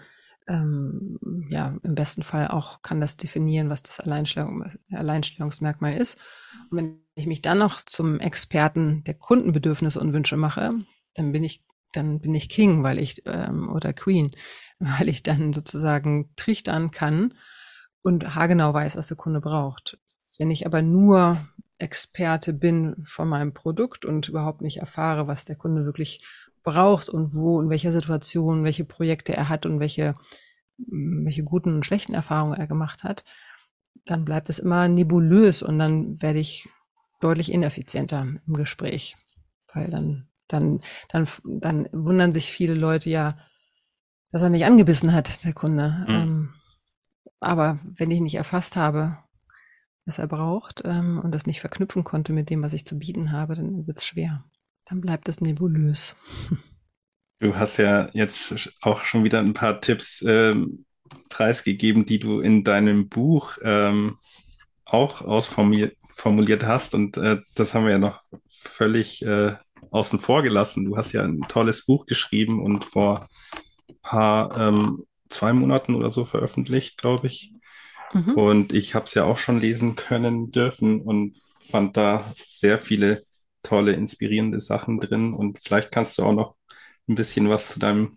ähm, 0.46 1.46
ja, 1.48 1.76
im 1.82 1.94
besten 1.94 2.22
Fall 2.22 2.48
auch 2.48 2.82
kann 2.82 3.00
das 3.00 3.16
definieren, 3.16 3.70
was 3.70 3.82
das 3.82 4.00
Alleinstellung, 4.00 4.64
Alleinstellungsmerkmal 4.92 5.94
ist. 5.94 6.18
Und 6.70 6.78
wenn 6.78 7.00
ich 7.14 7.26
mich 7.26 7.42
dann 7.42 7.58
noch 7.58 7.82
zum 7.82 8.20
Experten 8.20 9.04
der 9.04 9.14
Kundenbedürfnisse 9.14 10.00
und 10.00 10.12
Wünsche 10.12 10.36
mache, 10.36 10.70
dann 11.14 11.32
bin 11.32 11.44
ich, 11.44 11.64
dann 11.92 12.20
bin 12.20 12.34
ich 12.34 12.48
King, 12.48 12.82
weil 12.82 12.98
ich, 12.98 13.22
ähm, 13.26 13.70
oder 13.70 13.92
Queen, 13.92 14.30
weil 14.78 15.08
ich 15.08 15.22
dann 15.22 15.52
sozusagen 15.52 16.30
trichtern 16.36 16.90
kann 16.90 17.34
und 18.02 18.34
haargenau 18.34 18.74
weiß, 18.74 18.96
was 18.96 19.06
der 19.06 19.16
Kunde 19.16 19.40
braucht. 19.40 19.98
Wenn 20.38 20.50
ich 20.50 20.66
aber 20.66 20.82
nur 20.82 21.38
Experte 21.78 22.52
bin 22.52 22.96
von 23.04 23.28
meinem 23.28 23.52
Produkt 23.52 24.04
und 24.04 24.28
überhaupt 24.28 24.60
nicht 24.60 24.78
erfahre, 24.78 25.26
was 25.26 25.44
der 25.44 25.56
Kunde 25.56 25.84
wirklich 25.84 26.24
braucht 26.64 27.08
und 27.08 27.34
wo, 27.34 27.60
in 27.60 27.70
welcher 27.70 27.92
Situation, 27.92 28.64
welche 28.64 28.84
Projekte 28.84 29.36
er 29.36 29.48
hat 29.48 29.66
und 29.66 29.78
welche, 29.78 30.14
mm, 30.78 31.24
welche 31.24 31.44
guten 31.44 31.74
und 31.74 31.86
schlechten 31.86 32.14
Erfahrungen 32.14 32.58
er 32.58 32.66
gemacht 32.66 33.04
hat, 33.04 33.24
dann 34.04 34.24
bleibt 34.24 34.48
es 34.48 34.58
immer 34.58 34.88
nebulös 34.88 35.62
und 35.62 35.78
dann 35.78 36.20
werde 36.20 36.40
ich 36.40 36.68
deutlich 37.20 37.52
ineffizienter 37.52 38.20
im 38.46 38.54
Gespräch. 38.54 39.16
Weil 39.72 39.90
dann, 39.90 40.28
dann, 40.48 40.80
dann, 41.08 41.28
dann 41.44 41.88
wundern 41.92 42.32
sich 42.32 42.50
viele 42.50 42.74
Leute 42.74 43.10
ja, 43.10 43.38
dass 44.30 44.42
er 44.42 44.50
nicht 44.50 44.64
angebissen 44.64 45.12
hat, 45.12 45.44
der 45.44 45.52
Kunde. 45.52 46.04
Mhm. 46.08 46.14
Ähm, 46.14 46.54
aber 47.40 47.78
wenn 47.84 48.10
ich 48.10 48.20
nicht 48.20 48.34
erfasst 48.34 48.76
habe, 48.76 49.18
was 50.06 50.18
er 50.18 50.26
braucht 50.26 50.82
ähm, 50.84 51.20
und 51.22 51.32
das 51.32 51.46
nicht 51.46 51.60
verknüpfen 51.60 52.04
konnte 52.04 52.32
mit 52.32 52.50
dem, 52.50 52.62
was 52.62 52.72
ich 52.72 52.86
zu 52.86 52.98
bieten 52.98 53.32
habe, 53.32 53.54
dann 53.54 53.86
wird 53.86 53.98
es 53.98 54.04
schwer. 54.04 54.44
Dann 54.86 55.00
bleibt 55.00 55.28
es 55.28 55.40
nebulös. 55.40 56.16
Du 57.40 57.56
hast 57.56 57.76
ja 57.76 58.08
jetzt 58.14 58.72
auch 58.80 59.04
schon 59.04 59.24
wieder 59.24 59.40
ein 59.40 59.52
paar 59.52 59.80
Tipps 59.80 60.24
ähm, 60.26 60.86
preisgegeben, 61.28 62.06
die 62.06 62.18
du 62.18 62.40
in 62.40 62.64
deinem 62.64 63.08
Buch 63.08 63.58
ähm, 63.62 64.16
auch 64.84 65.20
ausformuliert 65.20 66.64
hast. 66.64 66.94
Und 66.94 67.16
äh, 67.16 67.40
das 67.54 67.74
haben 67.74 67.84
wir 67.84 67.92
ja 67.92 67.98
noch 67.98 68.22
völlig 68.48 69.22
äh, 69.26 69.56
außen 69.90 70.18
vor 70.20 70.42
gelassen. 70.42 70.84
Du 70.84 70.96
hast 70.96 71.12
ja 71.12 71.22
ein 71.22 71.40
tolles 71.40 71.84
Buch 71.84 72.06
geschrieben 72.06 72.62
und 72.62 72.84
vor 72.84 73.28
ein 73.88 73.96
paar, 74.00 74.58
ähm, 74.58 75.04
zwei 75.28 75.52
Monaten 75.52 75.94
oder 75.96 76.10
so 76.10 76.24
veröffentlicht, 76.24 76.98
glaube 76.98 77.26
ich. 77.26 77.52
Mhm. 78.12 78.34
Und 78.34 78.72
ich 78.72 78.94
habe 78.94 79.06
es 79.06 79.14
ja 79.14 79.24
auch 79.24 79.38
schon 79.38 79.60
lesen 79.60 79.96
können 79.96 80.50
dürfen 80.50 81.00
und 81.00 81.36
fand 81.70 81.96
da 81.96 82.32
sehr 82.46 82.78
viele 82.78 83.22
tolle, 83.64 83.94
inspirierende 83.94 84.60
Sachen 84.60 85.00
drin. 85.00 85.34
Und 85.34 85.58
vielleicht 85.60 85.90
kannst 85.90 86.18
du 86.18 86.22
auch 86.22 86.32
noch 86.32 86.56
ein 87.08 87.16
bisschen 87.16 87.48
was 87.48 87.68
zu 87.68 87.80
deinem 87.80 88.16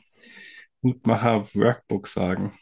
Mutmacher-Workbook 0.82 2.08
sagen. 2.08 2.54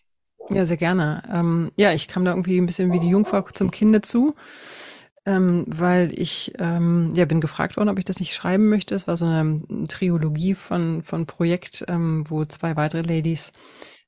Ja, 0.49 0.65
sehr 0.65 0.77
gerne. 0.77 1.23
Ähm, 1.31 1.71
ja, 1.75 1.91
ich 1.91 2.07
kam 2.07 2.23
da 2.23 2.31
irgendwie 2.31 2.57
ein 2.57 2.65
bisschen 2.65 2.93
wie 2.93 2.99
die 2.99 3.09
Jungfrau 3.09 3.41
zum 3.41 3.71
Kinde 3.71 4.01
zu, 4.01 4.35
ähm, 5.25 5.65
weil 5.67 6.13
ich 6.17 6.53
ähm, 6.59 7.13
ja 7.15 7.25
bin 7.25 7.41
gefragt 7.41 7.77
worden, 7.77 7.89
ob 7.89 7.97
ich 7.97 8.05
das 8.05 8.19
nicht 8.19 8.35
schreiben 8.35 8.69
möchte. 8.69 8.93
Es 8.93 9.07
war 9.07 9.17
so 9.17 9.25
eine 9.25 9.63
Triologie 9.87 10.53
von 10.53 11.01
von 11.01 11.25
Projekt, 11.25 11.83
ähm, 11.87 12.25
wo 12.29 12.45
zwei 12.45 12.75
weitere 12.75 13.01
Ladies 13.01 13.53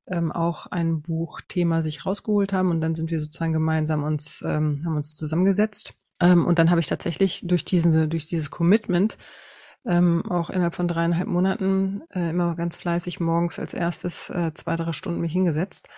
ähm, 0.07 0.31
auch 0.31 0.67
ein 0.67 1.01
Buchthema 1.01 1.81
sich 1.81 2.05
rausgeholt 2.05 2.53
haben 2.53 2.69
und 2.69 2.81
dann 2.81 2.95
sind 2.95 3.09
wir 3.09 3.19
sozusagen 3.19 3.53
gemeinsam 3.53 4.03
uns 4.03 4.43
ähm, 4.45 4.81
haben 4.85 4.95
uns 4.95 5.15
zusammengesetzt 5.15 5.95
ähm, 6.19 6.45
und 6.45 6.59
dann 6.59 6.69
habe 6.69 6.81
ich 6.81 6.87
tatsächlich 6.87 7.41
durch 7.45 7.65
diesen, 7.65 8.09
durch 8.09 8.27
dieses 8.27 8.49
Commitment 8.51 9.17
ähm, 9.85 10.23
auch 10.29 10.49
innerhalb 10.49 10.75
von 10.75 10.87
dreieinhalb 10.87 11.27
Monaten 11.27 12.01
äh, 12.13 12.31
immer 12.31 12.55
ganz 12.55 12.75
fleißig 12.75 13.19
morgens 13.19 13.59
als 13.59 13.73
erstes 13.73 14.29
äh, 14.29 14.51
zwei, 14.53 14.75
drei 14.75 14.93
Stunden 14.93 15.21
mich 15.21 15.31
hingesetzt 15.31 15.89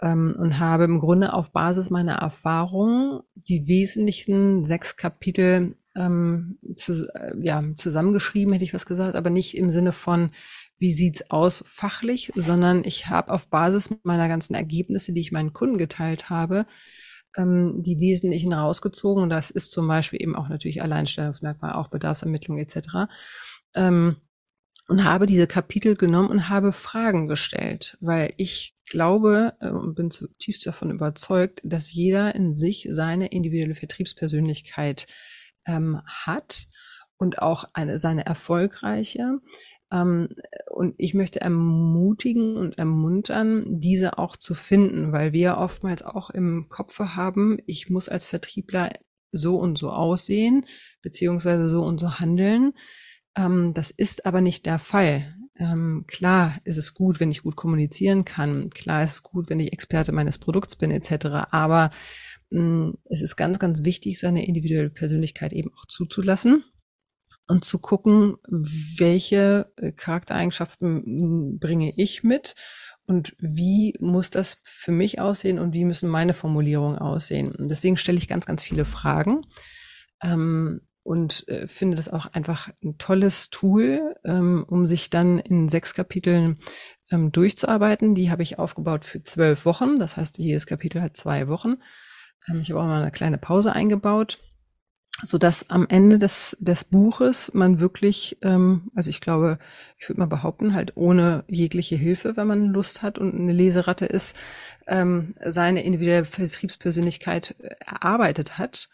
ähm, 0.00 0.34
und 0.38 0.58
habe 0.58 0.84
im 0.84 1.00
Grunde 1.00 1.32
auf 1.32 1.52
Basis 1.52 1.90
meiner 1.90 2.14
Erfahrungen 2.14 3.20
die 3.34 3.66
wesentlichen 3.68 4.64
sechs 4.64 4.96
Kapitel 4.96 5.76
ähm, 5.96 6.58
zu, 6.76 7.04
äh, 7.14 7.34
ja, 7.40 7.60
zusammengeschrieben, 7.76 8.52
hätte 8.52 8.64
ich 8.64 8.74
was 8.74 8.86
gesagt, 8.86 9.16
aber 9.16 9.30
nicht 9.30 9.56
im 9.56 9.70
Sinne 9.70 9.92
von, 9.92 10.30
wie 10.78 10.92
sieht's 10.92 11.30
aus 11.30 11.62
fachlich, 11.66 12.32
sondern 12.34 12.84
ich 12.84 13.08
habe 13.08 13.32
auf 13.32 13.48
Basis 13.48 13.90
meiner 14.02 14.28
ganzen 14.28 14.54
Ergebnisse, 14.54 15.12
die 15.12 15.20
ich 15.20 15.32
meinen 15.32 15.52
Kunden 15.52 15.76
geteilt 15.76 16.30
habe, 16.30 16.64
ähm, 17.36 17.82
die 17.82 17.98
Wesentlichen 17.98 18.52
rausgezogen. 18.52 19.22
Und 19.22 19.30
das 19.30 19.50
ist 19.50 19.72
zum 19.72 19.86
Beispiel 19.86 20.22
eben 20.22 20.36
auch 20.36 20.48
natürlich 20.48 20.82
Alleinstellungsmerkmal, 20.82 21.74
auch 21.74 21.88
Bedarfsermittlung 21.88 22.58
etc. 22.58 23.06
Ähm, 23.74 24.16
und 24.88 25.04
habe 25.04 25.26
diese 25.26 25.46
Kapitel 25.46 25.94
genommen 25.94 26.30
und 26.30 26.48
habe 26.48 26.72
Fragen 26.72 27.28
gestellt, 27.28 27.96
weil 28.00 28.34
ich 28.36 28.74
glaube 28.86 29.54
äh, 29.60 29.68
und 29.68 29.94
bin 29.94 30.10
zutiefst 30.10 30.66
davon 30.66 30.90
überzeugt, 30.90 31.60
dass 31.64 31.92
jeder 31.92 32.34
in 32.34 32.56
sich 32.56 32.88
seine 32.90 33.28
individuelle 33.28 33.76
Vertriebspersönlichkeit 33.76 35.06
ähm, 35.64 36.00
hat 36.06 36.66
und 37.16 37.40
auch 37.40 37.64
eine 37.72 37.98
seine 37.98 38.26
erfolgreiche. 38.26 39.38
Ähm, 39.92 40.28
und 40.70 40.94
ich 40.98 41.14
möchte 41.14 41.40
ermutigen 41.40 42.56
und 42.56 42.78
ermuntern, 42.78 43.64
diese 43.80 44.18
auch 44.18 44.36
zu 44.36 44.54
finden, 44.54 45.12
weil 45.12 45.32
wir 45.32 45.58
oftmals 45.58 46.02
auch 46.02 46.30
im 46.30 46.68
Kopf 46.68 46.98
haben, 46.98 47.58
ich 47.66 47.90
muss 47.90 48.08
als 48.08 48.26
Vertriebler 48.26 48.90
so 49.32 49.56
und 49.56 49.78
so 49.78 49.90
aussehen, 49.90 50.66
beziehungsweise 51.02 51.68
so 51.68 51.82
und 51.82 52.00
so 52.00 52.18
handeln. 52.18 52.72
Ähm, 53.36 53.72
das 53.74 53.90
ist 53.90 54.26
aber 54.26 54.40
nicht 54.40 54.66
der 54.66 54.78
Fall. 54.78 55.34
Ähm, 55.56 56.04
klar 56.06 56.58
ist 56.64 56.78
es 56.78 56.94
gut, 56.94 57.20
wenn 57.20 57.30
ich 57.30 57.42
gut 57.42 57.56
kommunizieren 57.56 58.24
kann. 58.24 58.70
Klar 58.70 59.04
ist 59.04 59.12
es 59.12 59.22
gut, 59.22 59.50
wenn 59.50 59.60
ich 59.60 59.72
Experte 59.72 60.12
meines 60.12 60.38
Produkts 60.38 60.76
bin, 60.76 60.90
etc. 60.90 61.26
Aber 61.50 61.90
mm, 62.50 62.90
es 63.04 63.22
ist 63.22 63.36
ganz, 63.36 63.58
ganz 63.58 63.84
wichtig, 63.84 64.18
seine 64.18 64.46
individuelle 64.46 64.90
Persönlichkeit 64.90 65.52
eben 65.52 65.70
auch 65.76 65.86
zuzulassen 65.86 66.64
und 67.50 67.64
zu 67.64 67.78
gucken, 67.78 68.36
welche 68.48 69.72
äh, 69.76 69.92
Charaktereigenschaften 69.92 71.58
bringe 71.58 71.92
ich 71.96 72.22
mit 72.22 72.54
und 73.06 73.34
wie 73.38 73.94
muss 73.98 74.30
das 74.30 74.60
für 74.62 74.92
mich 74.92 75.20
aussehen 75.20 75.58
und 75.58 75.74
wie 75.74 75.84
müssen 75.84 76.08
meine 76.08 76.32
Formulierungen 76.32 76.98
aussehen. 76.98 77.54
Und 77.54 77.68
deswegen 77.68 77.96
stelle 77.96 78.18
ich 78.18 78.28
ganz, 78.28 78.46
ganz 78.46 78.62
viele 78.62 78.84
Fragen. 78.84 79.42
Ähm, 80.22 80.82
und 81.02 81.48
äh, 81.48 81.66
finde 81.66 81.96
das 81.96 82.08
auch 82.08 82.26
einfach 82.26 82.68
ein 82.84 82.98
tolles 82.98 83.50
Tool, 83.50 84.14
ähm, 84.24 84.64
um 84.68 84.86
sich 84.86 85.10
dann 85.10 85.38
in 85.38 85.68
sechs 85.68 85.94
Kapiteln 85.94 86.58
ähm, 87.10 87.32
durchzuarbeiten. 87.32 88.14
Die 88.14 88.30
habe 88.30 88.42
ich 88.42 88.58
aufgebaut 88.58 89.04
für 89.04 89.22
zwölf 89.24 89.64
Wochen. 89.64 89.98
Das 89.98 90.16
heißt, 90.16 90.38
jedes 90.38 90.66
Kapitel 90.66 91.02
hat 91.02 91.16
zwei 91.16 91.48
Wochen. 91.48 91.76
Ähm, 92.48 92.60
ich 92.60 92.70
habe 92.70 92.80
auch 92.80 92.86
mal 92.86 93.00
eine 93.00 93.10
kleine 93.10 93.38
Pause 93.38 93.72
eingebaut, 93.72 94.38
so 95.22 95.38
dass 95.38 95.70
am 95.70 95.86
Ende 95.88 96.18
des, 96.18 96.56
des 96.60 96.84
Buches 96.84 97.50
man 97.54 97.80
wirklich, 97.80 98.38
ähm, 98.42 98.90
also 98.94 99.10
ich 99.10 99.20
glaube, 99.20 99.58
ich 99.98 100.08
würde 100.08 100.20
mal 100.20 100.26
behaupten, 100.26 100.74
halt 100.74 100.96
ohne 100.96 101.44
jegliche 101.48 101.96
Hilfe, 101.96 102.36
wenn 102.36 102.46
man 102.46 102.66
Lust 102.66 103.02
hat 103.02 103.18
und 103.18 103.34
eine 103.34 103.52
Leseratte 103.52 104.06
ist, 104.06 104.36
ähm, 104.86 105.34
seine 105.44 105.84
individuelle 105.84 106.24
Vertriebspersönlichkeit 106.24 107.54
äh, 107.58 107.74
erarbeitet 107.84 108.58
hat. 108.58 108.88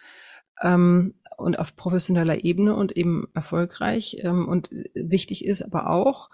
Ähm, 0.63 1.15
und 1.37 1.59
auf 1.59 1.77
professioneller 1.77 2.45
Ebene 2.45 2.75
und 2.75 2.97
eben 2.97 3.29
erfolgreich. 3.35 4.17
Ähm, 4.21 4.49
und 4.49 4.71
wichtig 4.95 5.45
ist 5.45 5.63
aber 5.63 5.91
auch, 5.91 6.31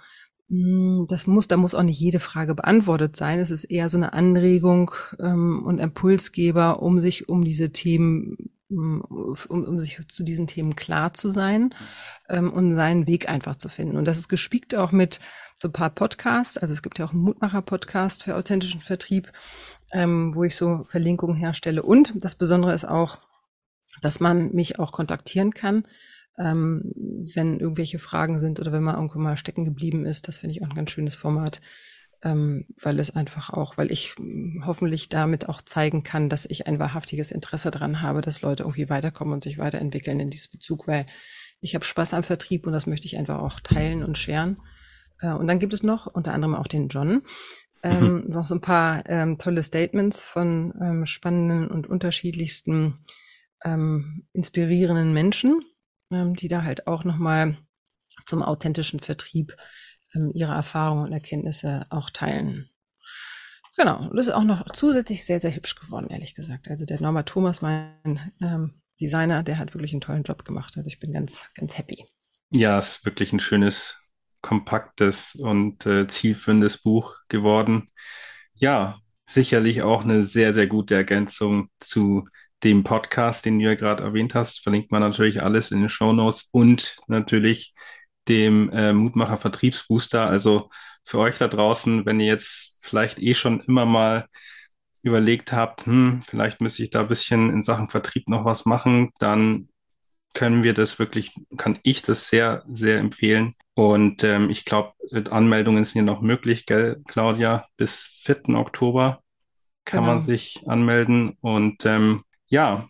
mh, 0.49 1.07
das 1.09 1.27
muss, 1.27 1.49
da 1.49 1.57
muss 1.57 1.75
auch 1.75 1.83
nicht 1.83 2.01
jede 2.01 2.21
Frage 2.21 2.55
beantwortet 2.55 3.17
sein. 3.17 3.41
Es 3.41 3.51
ist 3.51 3.65
eher 3.65 3.89
so 3.89 3.97
eine 3.97 4.13
Anregung 4.13 4.93
ähm, 5.19 5.65
und 5.65 5.79
Impulsgeber, 5.79 6.83
um 6.83 7.01
sich 7.01 7.29
um 7.29 7.45
diese 7.45 7.71
Themen 7.71 8.51
um, 8.77 9.37
um 9.49 9.81
sich 9.81 10.01
zu 10.09 10.23
diesen 10.23 10.47
Themen 10.47 10.77
klar 10.77 11.15
zu 11.15 11.31
sein 11.31 11.75
ähm, 12.29 12.53
und 12.53 12.75
seinen 12.75 13.07
Weg 13.07 13.29
einfach 13.29 13.57
zu 13.57 13.69
finden. 13.69 13.97
Und 13.97 14.07
das 14.07 14.19
ist 14.19 14.29
gespickt 14.29 14.75
auch 14.75 14.93
mit 14.93 15.21
so 15.61 15.69
ein 15.69 15.73
paar 15.73 15.91
Podcasts. 15.91 16.59
Also 16.59 16.75
es 16.75 16.83
gibt 16.83 16.99
ja 16.99 17.07
auch 17.07 17.13
einen 17.13 17.23
Mutmacher-Podcast 17.23 18.25
für 18.25 18.37
authentischen 18.37 18.81
Vertrieb, 18.81 19.33
ähm, 19.93 20.35
wo 20.35 20.45
ich 20.45 20.57
so 20.57 20.85
Verlinkungen 20.85 21.37
herstelle. 21.37 21.83
Und 21.83 22.13
das 22.17 22.35
Besondere 22.35 22.75
ist 22.75 22.85
auch, 22.85 23.19
dass 24.03 24.21
man 24.21 24.53
mich 24.53 24.79
auch 24.79 24.93
kontaktieren 24.93 25.55
kann, 25.55 25.87
ähm, 26.39 26.93
wenn 27.35 27.61
irgendwelche 27.61 27.99
Fragen 27.99 28.39
sind 28.39 28.59
oder 28.59 28.73
wenn 28.73 28.83
man 28.83 28.97
irgendwo 28.97 29.19
mal 29.19 29.37
stecken 29.37 29.65
geblieben 29.65 30.05
ist. 30.05 30.29
Das 30.29 30.39
finde 30.39 30.57
ich 30.57 30.63
auch 30.63 30.69
ein 30.69 30.75
ganz 30.75 30.91
schönes 30.91 31.15
Format, 31.15 31.61
ähm, 32.23 32.67
weil 32.81 33.01
es 33.01 33.15
einfach 33.15 33.51
auch, 33.51 33.77
weil 33.77 33.91
ich 33.91 34.15
hm, 34.17 34.63
hoffentlich 34.65 35.09
damit 35.09 35.49
auch 35.49 35.63
zeigen 35.63 36.03
kann, 36.03 36.29
dass 36.29 36.47
ich 36.47 36.67
ein 36.67 36.79
wahrhaftiges 36.79 37.33
Interesse 37.33 37.71
daran 37.71 38.01
habe, 38.01 38.21
dass 38.21 38.43
Leute 38.43 38.63
irgendwie 38.63 38.89
weiterkommen 38.89 39.35
und 39.35 39.43
sich 39.43 39.59
weiterentwickeln 39.59 40.21
in 40.21 40.31
diesem 40.31 40.53
Bezug, 40.53 40.87
weil 40.87 41.07
ich 41.61 41.75
habe 41.75 41.85
Spaß 41.85 42.15
am 42.15 42.23
Vertrieb 42.23 42.67
und 42.67 42.73
das 42.73 42.87
möchte 42.87 43.07
ich 43.07 43.19
einfach 43.19 43.41
auch 43.41 43.61
teilen 43.61 44.05
und 44.05 44.19
scheren. 44.19 44.59
Äh, 45.21 45.33
und 45.33 45.47
dann 45.49 45.59
gibt 45.59 45.73
es 45.73 45.83
noch 45.83 46.07
unter 46.07 46.33
anderem 46.33 46.55
auch 46.55 46.69
den 46.69 46.89
John, 46.89 47.23
ähm, 47.83 48.15
mhm. 48.15 48.25
noch 48.29 48.47
so 48.47 48.55
ein 48.55 48.61
paar 48.61 49.03
ähm, 49.09 49.39
tolle 49.39 49.63
Statements 49.63 50.23
von 50.23 50.75
ähm, 50.81 51.07
spannenden 51.07 51.69
und 51.69 51.89
unterschiedlichsten 51.89 53.05
ähm, 53.65 54.27
inspirierenden 54.33 55.13
Menschen, 55.13 55.63
ähm, 56.13 56.37
die 56.37 56.49
da 56.49 56.63
halt 56.63 56.87
auch 56.87 57.05
nochmal 57.05 57.59
zum 58.27 58.43
authentischen 58.43 59.01
Vertrieb 59.01 59.57
ihre 60.35 60.53
Erfahrungen 60.53 61.05
und 61.07 61.13
Erkenntnisse 61.13 61.87
auch 61.91 62.11
teilen. 62.11 62.69
Genau, 63.77 64.11
das 64.15 64.29
ist 64.29 64.35
auch 64.35 64.45
noch 64.45 64.71
zusätzlich 64.73 65.25
sehr, 65.25 65.41
sehr 65.41 65.55
hübsch 65.55 65.75
geworden, 65.77 66.09
ehrlich 66.11 66.35
gesagt. 66.35 66.69
Also 66.69 66.85
der 66.85 67.01
Norbert 67.01 67.29
Thomas, 67.29 67.63
mein 67.63 68.33
ähm, 68.43 68.75
Designer, 69.01 69.43
der 69.43 69.59
hat 69.59 69.75
wirklich 69.75 69.93
einen 69.93 70.03
tollen 70.03 70.25
Job 70.25 70.45
gemacht. 70.45 70.75
Also 70.77 70.87
ich 70.89 71.01
bin 71.01 71.13
ganz, 71.13 71.51
ganz 71.55 71.79
happy. 71.79 72.07
Ja, 72.51 72.79
es 72.79 72.97
ist 72.97 73.05
wirklich 73.07 73.33
ein 73.33 73.41
schönes, 73.41 73.97
kompaktes 74.43 75.35
und 75.37 75.87
äh, 75.87 76.07
zielführendes 76.07 76.79
Buch 76.79 77.17
geworden. 77.29 77.91
Ja, 78.55 78.99
sicherlich 79.25 79.83
auch 79.83 80.05
eine 80.05 80.25
sehr, 80.25 80.53
sehr 80.53 80.67
gute 80.67 80.95
Ergänzung 80.95 81.69
zu 81.81 82.29
dem 82.63 82.85
Podcast, 82.85 83.45
den 83.45 83.59
du 83.59 83.65
ja 83.65 83.75
gerade 83.75 84.05
erwähnt 84.05 84.35
hast, 84.35 84.61
verlinkt 84.61 84.93
man 84.93 85.01
natürlich 85.01 85.43
alles 85.43 85.71
in 85.71 85.81
den 85.81 85.89
Show 85.89 86.13
Notes 86.13 86.49
und 86.53 86.97
natürlich 87.09 87.75
dem 88.29 88.71
äh, 88.71 88.93
Mutmacher 88.93 89.39
Vertriebsbooster. 89.39 90.27
Also 90.27 90.71
für 91.05 91.19
euch 91.19 91.39
da 91.39 91.49
draußen, 91.49 92.07
wenn 92.07 92.21
ihr 92.21 92.27
jetzt 92.27 92.75
vielleicht 92.79 93.21
eh 93.21 93.35
schon 93.35 93.61
immer 93.61 93.87
mal 93.87 94.27
überlegt 95.03 95.53
habt, 95.53 95.87
hm, 95.87 96.23
vielleicht 96.27 96.61
müsste 96.61 96.83
ich 96.83 96.91
da 96.91 97.01
ein 97.01 97.09
bisschen 97.09 97.51
in 97.51 97.63
Sachen 97.63 97.89
Vertrieb 97.89 98.29
noch 98.29 98.45
was 98.45 98.65
machen, 98.65 99.11
dann 99.19 99.69
können 100.35 100.63
wir 100.63 100.75
das 100.75 100.99
wirklich, 100.99 101.35
kann 101.57 101.79
ich 101.83 102.03
das 102.03 102.29
sehr, 102.29 102.65
sehr 102.69 102.99
empfehlen. 102.99 103.55
Und 103.75 104.25
ähm, 104.25 104.51
ich 104.51 104.65
glaube, 104.65 104.93
Anmeldungen 105.31 105.85
sind 105.85 105.97
ja 105.97 106.03
noch 106.03 106.23
möglich, 106.23 106.67
gell, 106.67 107.03
Claudia? 107.07 107.67
Bis 107.77 108.05
4. 108.23 108.51
Oktober 108.51 109.23
kann 109.85 110.05
genau. 110.05 110.15
man 110.15 110.23
sich 110.23 110.63
anmelden. 110.67 111.37
Und 111.41 111.85
ähm, 111.85 112.23
ja, 112.47 112.87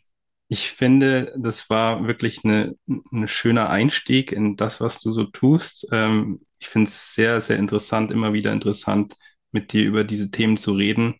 ich 0.52 0.70
finde, 0.70 1.32
das 1.38 1.70
war 1.70 2.06
wirklich 2.06 2.44
eine, 2.44 2.76
ein 2.86 3.26
schöner 3.26 3.70
Einstieg 3.70 4.32
in 4.32 4.54
das, 4.56 4.82
was 4.82 5.00
du 5.00 5.10
so 5.10 5.24
tust. 5.24 5.88
Ähm, 5.92 6.42
ich 6.58 6.68
finde 6.68 6.88
es 6.90 7.14
sehr, 7.14 7.40
sehr 7.40 7.56
interessant, 7.58 8.12
immer 8.12 8.34
wieder 8.34 8.52
interessant, 8.52 9.16
mit 9.50 9.72
dir 9.72 9.82
über 9.84 10.04
diese 10.04 10.30
Themen 10.30 10.58
zu 10.58 10.74
reden 10.74 11.14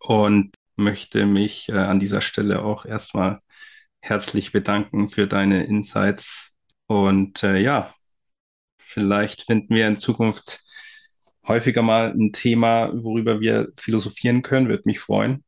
und 0.00 0.56
möchte 0.74 1.24
mich 1.24 1.68
äh, 1.68 1.74
an 1.74 2.00
dieser 2.00 2.20
Stelle 2.20 2.62
auch 2.64 2.84
erstmal 2.84 3.38
herzlich 4.00 4.50
bedanken 4.50 5.08
für 5.08 5.28
deine 5.28 5.64
Insights. 5.66 6.52
Und 6.86 7.44
äh, 7.44 7.58
ja, 7.58 7.94
vielleicht 8.78 9.42
finden 9.44 9.72
wir 9.76 9.86
in 9.86 9.98
Zukunft 10.00 10.64
häufiger 11.46 11.82
mal 11.82 12.10
ein 12.12 12.32
Thema, 12.32 12.90
worüber 12.92 13.40
wir 13.40 13.68
philosophieren 13.78 14.42
können. 14.42 14.68
Würde 14.68 14.82
mich 14.86 14.98
freuen. 14.98 15.44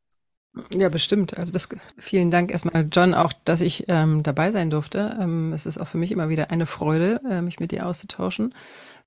Ja, 0.73 0.89
bestimmt. 0.89 1.37
Also 1.37 1.51
das, 1.51 1.69
vielen 1.97 2.31
Dank 2.31 2.51
erstmal, 2.51 2.87
John, 2.91 3.13
auch, 3.13 3.33
dass 3.45 3.61
ich 3.61 3.85
ähm, 3.87 4.23
dabei 4.23 4.51
sein 4.51 4.69
durfte. 4.69 5.17
Ähm, 5.19 5.53
es 5.53 5.65
ist 5.65 5.77
auch 5.77 5.87
für 5.87 5.97
mich 5.97 6.11
immer 6.11 6.29
wieder 6.29 6.51
eine 6.51 6.65
Freude, 6.65 7.21
äh, 7.29 7.41
mich 7.41 7.59
mit 7.59 7.71
dir 7.71 7.85
auszutauschen, 7.85 8.53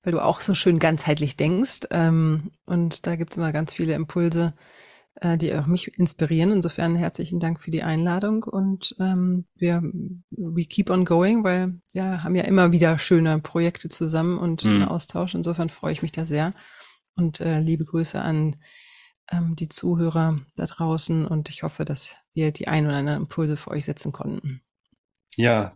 weil 0.03 0.11
du 0.11 0.23
auch 0.23 0.41
so 0.41 0.53
schön 0.55 0.79
ganzheitlich 0.79 1.37
denkst. 1.37 1.81
Ähm, 1.91 2.51
und 2.65 3.05
da 3.07 3.15
gibt 3.15 3.31
es 3.31 3.37
immer 3.37 3.51
ganz 3.51 3.73
viele 3.73 3.93
Impulse, 3.93 4.53
äh, 5.15 5.37
die 5.37 5.53
auch 5.53 5.67
mich 5.67 5.97
inspirieren. 5.97 6.51
Insofern 6.51 6.95
herzlichen 6.95 7.39
Dank 7.39 7.59
für 7.59 7.71
die 7.71 7.83
Einladung 7.83 8.43
und 8.43 8.95
ähm, 8.99 9.45
wir 9.55 9.81
we 10.31 10.65
keep 10.65 10.89
on 10.89 11.05
going, 11.05 11.43
weil 11.43 11.79
wir 11.93 12.23
haben 12.23 12.35
ja 12.35 12.43
immer 12.43 12.71
wieder 12.71 12.97
schöne 12.99 13.39
Projekte 13.39 13.89
zusammen 13.89 14.37
und 14.37 14.65
mhm. 14.65 14.71
einen 14.71 14.83
Austausch. 14.85 15.35
Insofern 15.35 15.69
freue 15.69 15.93
ich 15.93 16.01
mich 16.01 16.11
da 16.11 16.25
sehr. 16.25 16.53
Und 17.15 17.41
äh, 17.41 17.59
liebe 17.59 17.85
Grüße 17.85 18.21
an 18.21 18.55
ähm, 19.31 19.55
die 19.55 19.69
Zuhörer 19.69 20.39
da 20.55 20.65
draußen 20.65 21.25
und 21.25 21.49
ich 21.49 21.63
hoffe, 21.63 21.85
dass 21.85 22.15
wir 22.33 22.51
die 22.51 22.67
ein 22.67 22.85
oder 22.85 22.97
anderen 22.97 23.21
Impulse 23.21 23.57
für 23.57 23.71
euch 23.71 23.85
setzen 23.85 24.11
konnten. 24.11 24.61
Ja, 25.35 25.73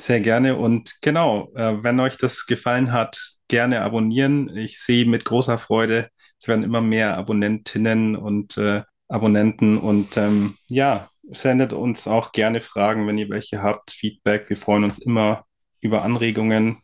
sehr 0.00 0.20
gerne 0.20 0.56
und 0.56 0.96
genau, 1.00 1.52
äh, 1.54 1.82
wenn 1.82 2.00
euch 2.00 2.16
das 2.16 2.46
gefallen 2.46 2.92
hat, 2.92 3.34
gerne 3.48 3.82
abonnieren. 3.82 4.56
Ich 4.56 4.80
sehe 4.80 5.04
mit 5.04 5.24
großer 5.24 5.58
Freude, 5.58 6.08
es 6.38 6.48
werden 6.48 6.64
immer 6.64 6.80
mehr 6.80 7.16
Abonnentinnen 7.16 8.16
und 8.16 8.56
äh, 8.56 8.82
Abonnenten 9.08 9.78
und 9.78 10.16
ähm, 10.16 10.56
ja, 10.68 11.10
sendet 11.30 11.72
uns 11.72 12.08
auch 12.08 12.32
gerne 12.32 12.60
Fragen, 12.60 13.06
wenn 13.06 13.18
ihr 13.18 13.28
welche 13.28 13.62
habt, 13.62 13.90
Feedback. 13.90 14.48
Wir 14.48 14.56
freuen 14.56 14.84
uns 14.84 14.98
immer 14.98 15.44
über 15.80 16.02
Anregungen 16.02 16.78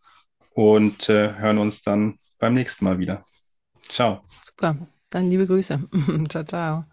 und 0.54 1.08
äh, 1.08 1.34
hören 1.34 1.58
uns 1.58 1.82
dann 1.82 2.16
beim 2.38 2.54
nächsten 2.54 2.84
Mal 2.84 2.98
wieder. 2.98 3.22
Ciao. 3.88 4.22
Super. 4.42 4.76
Dann 5.10 5.30
liebe 5.30 5.46
Grüße. 5.46 5.80
ciao, 6.28 6.44
ciao. 6.44 6.88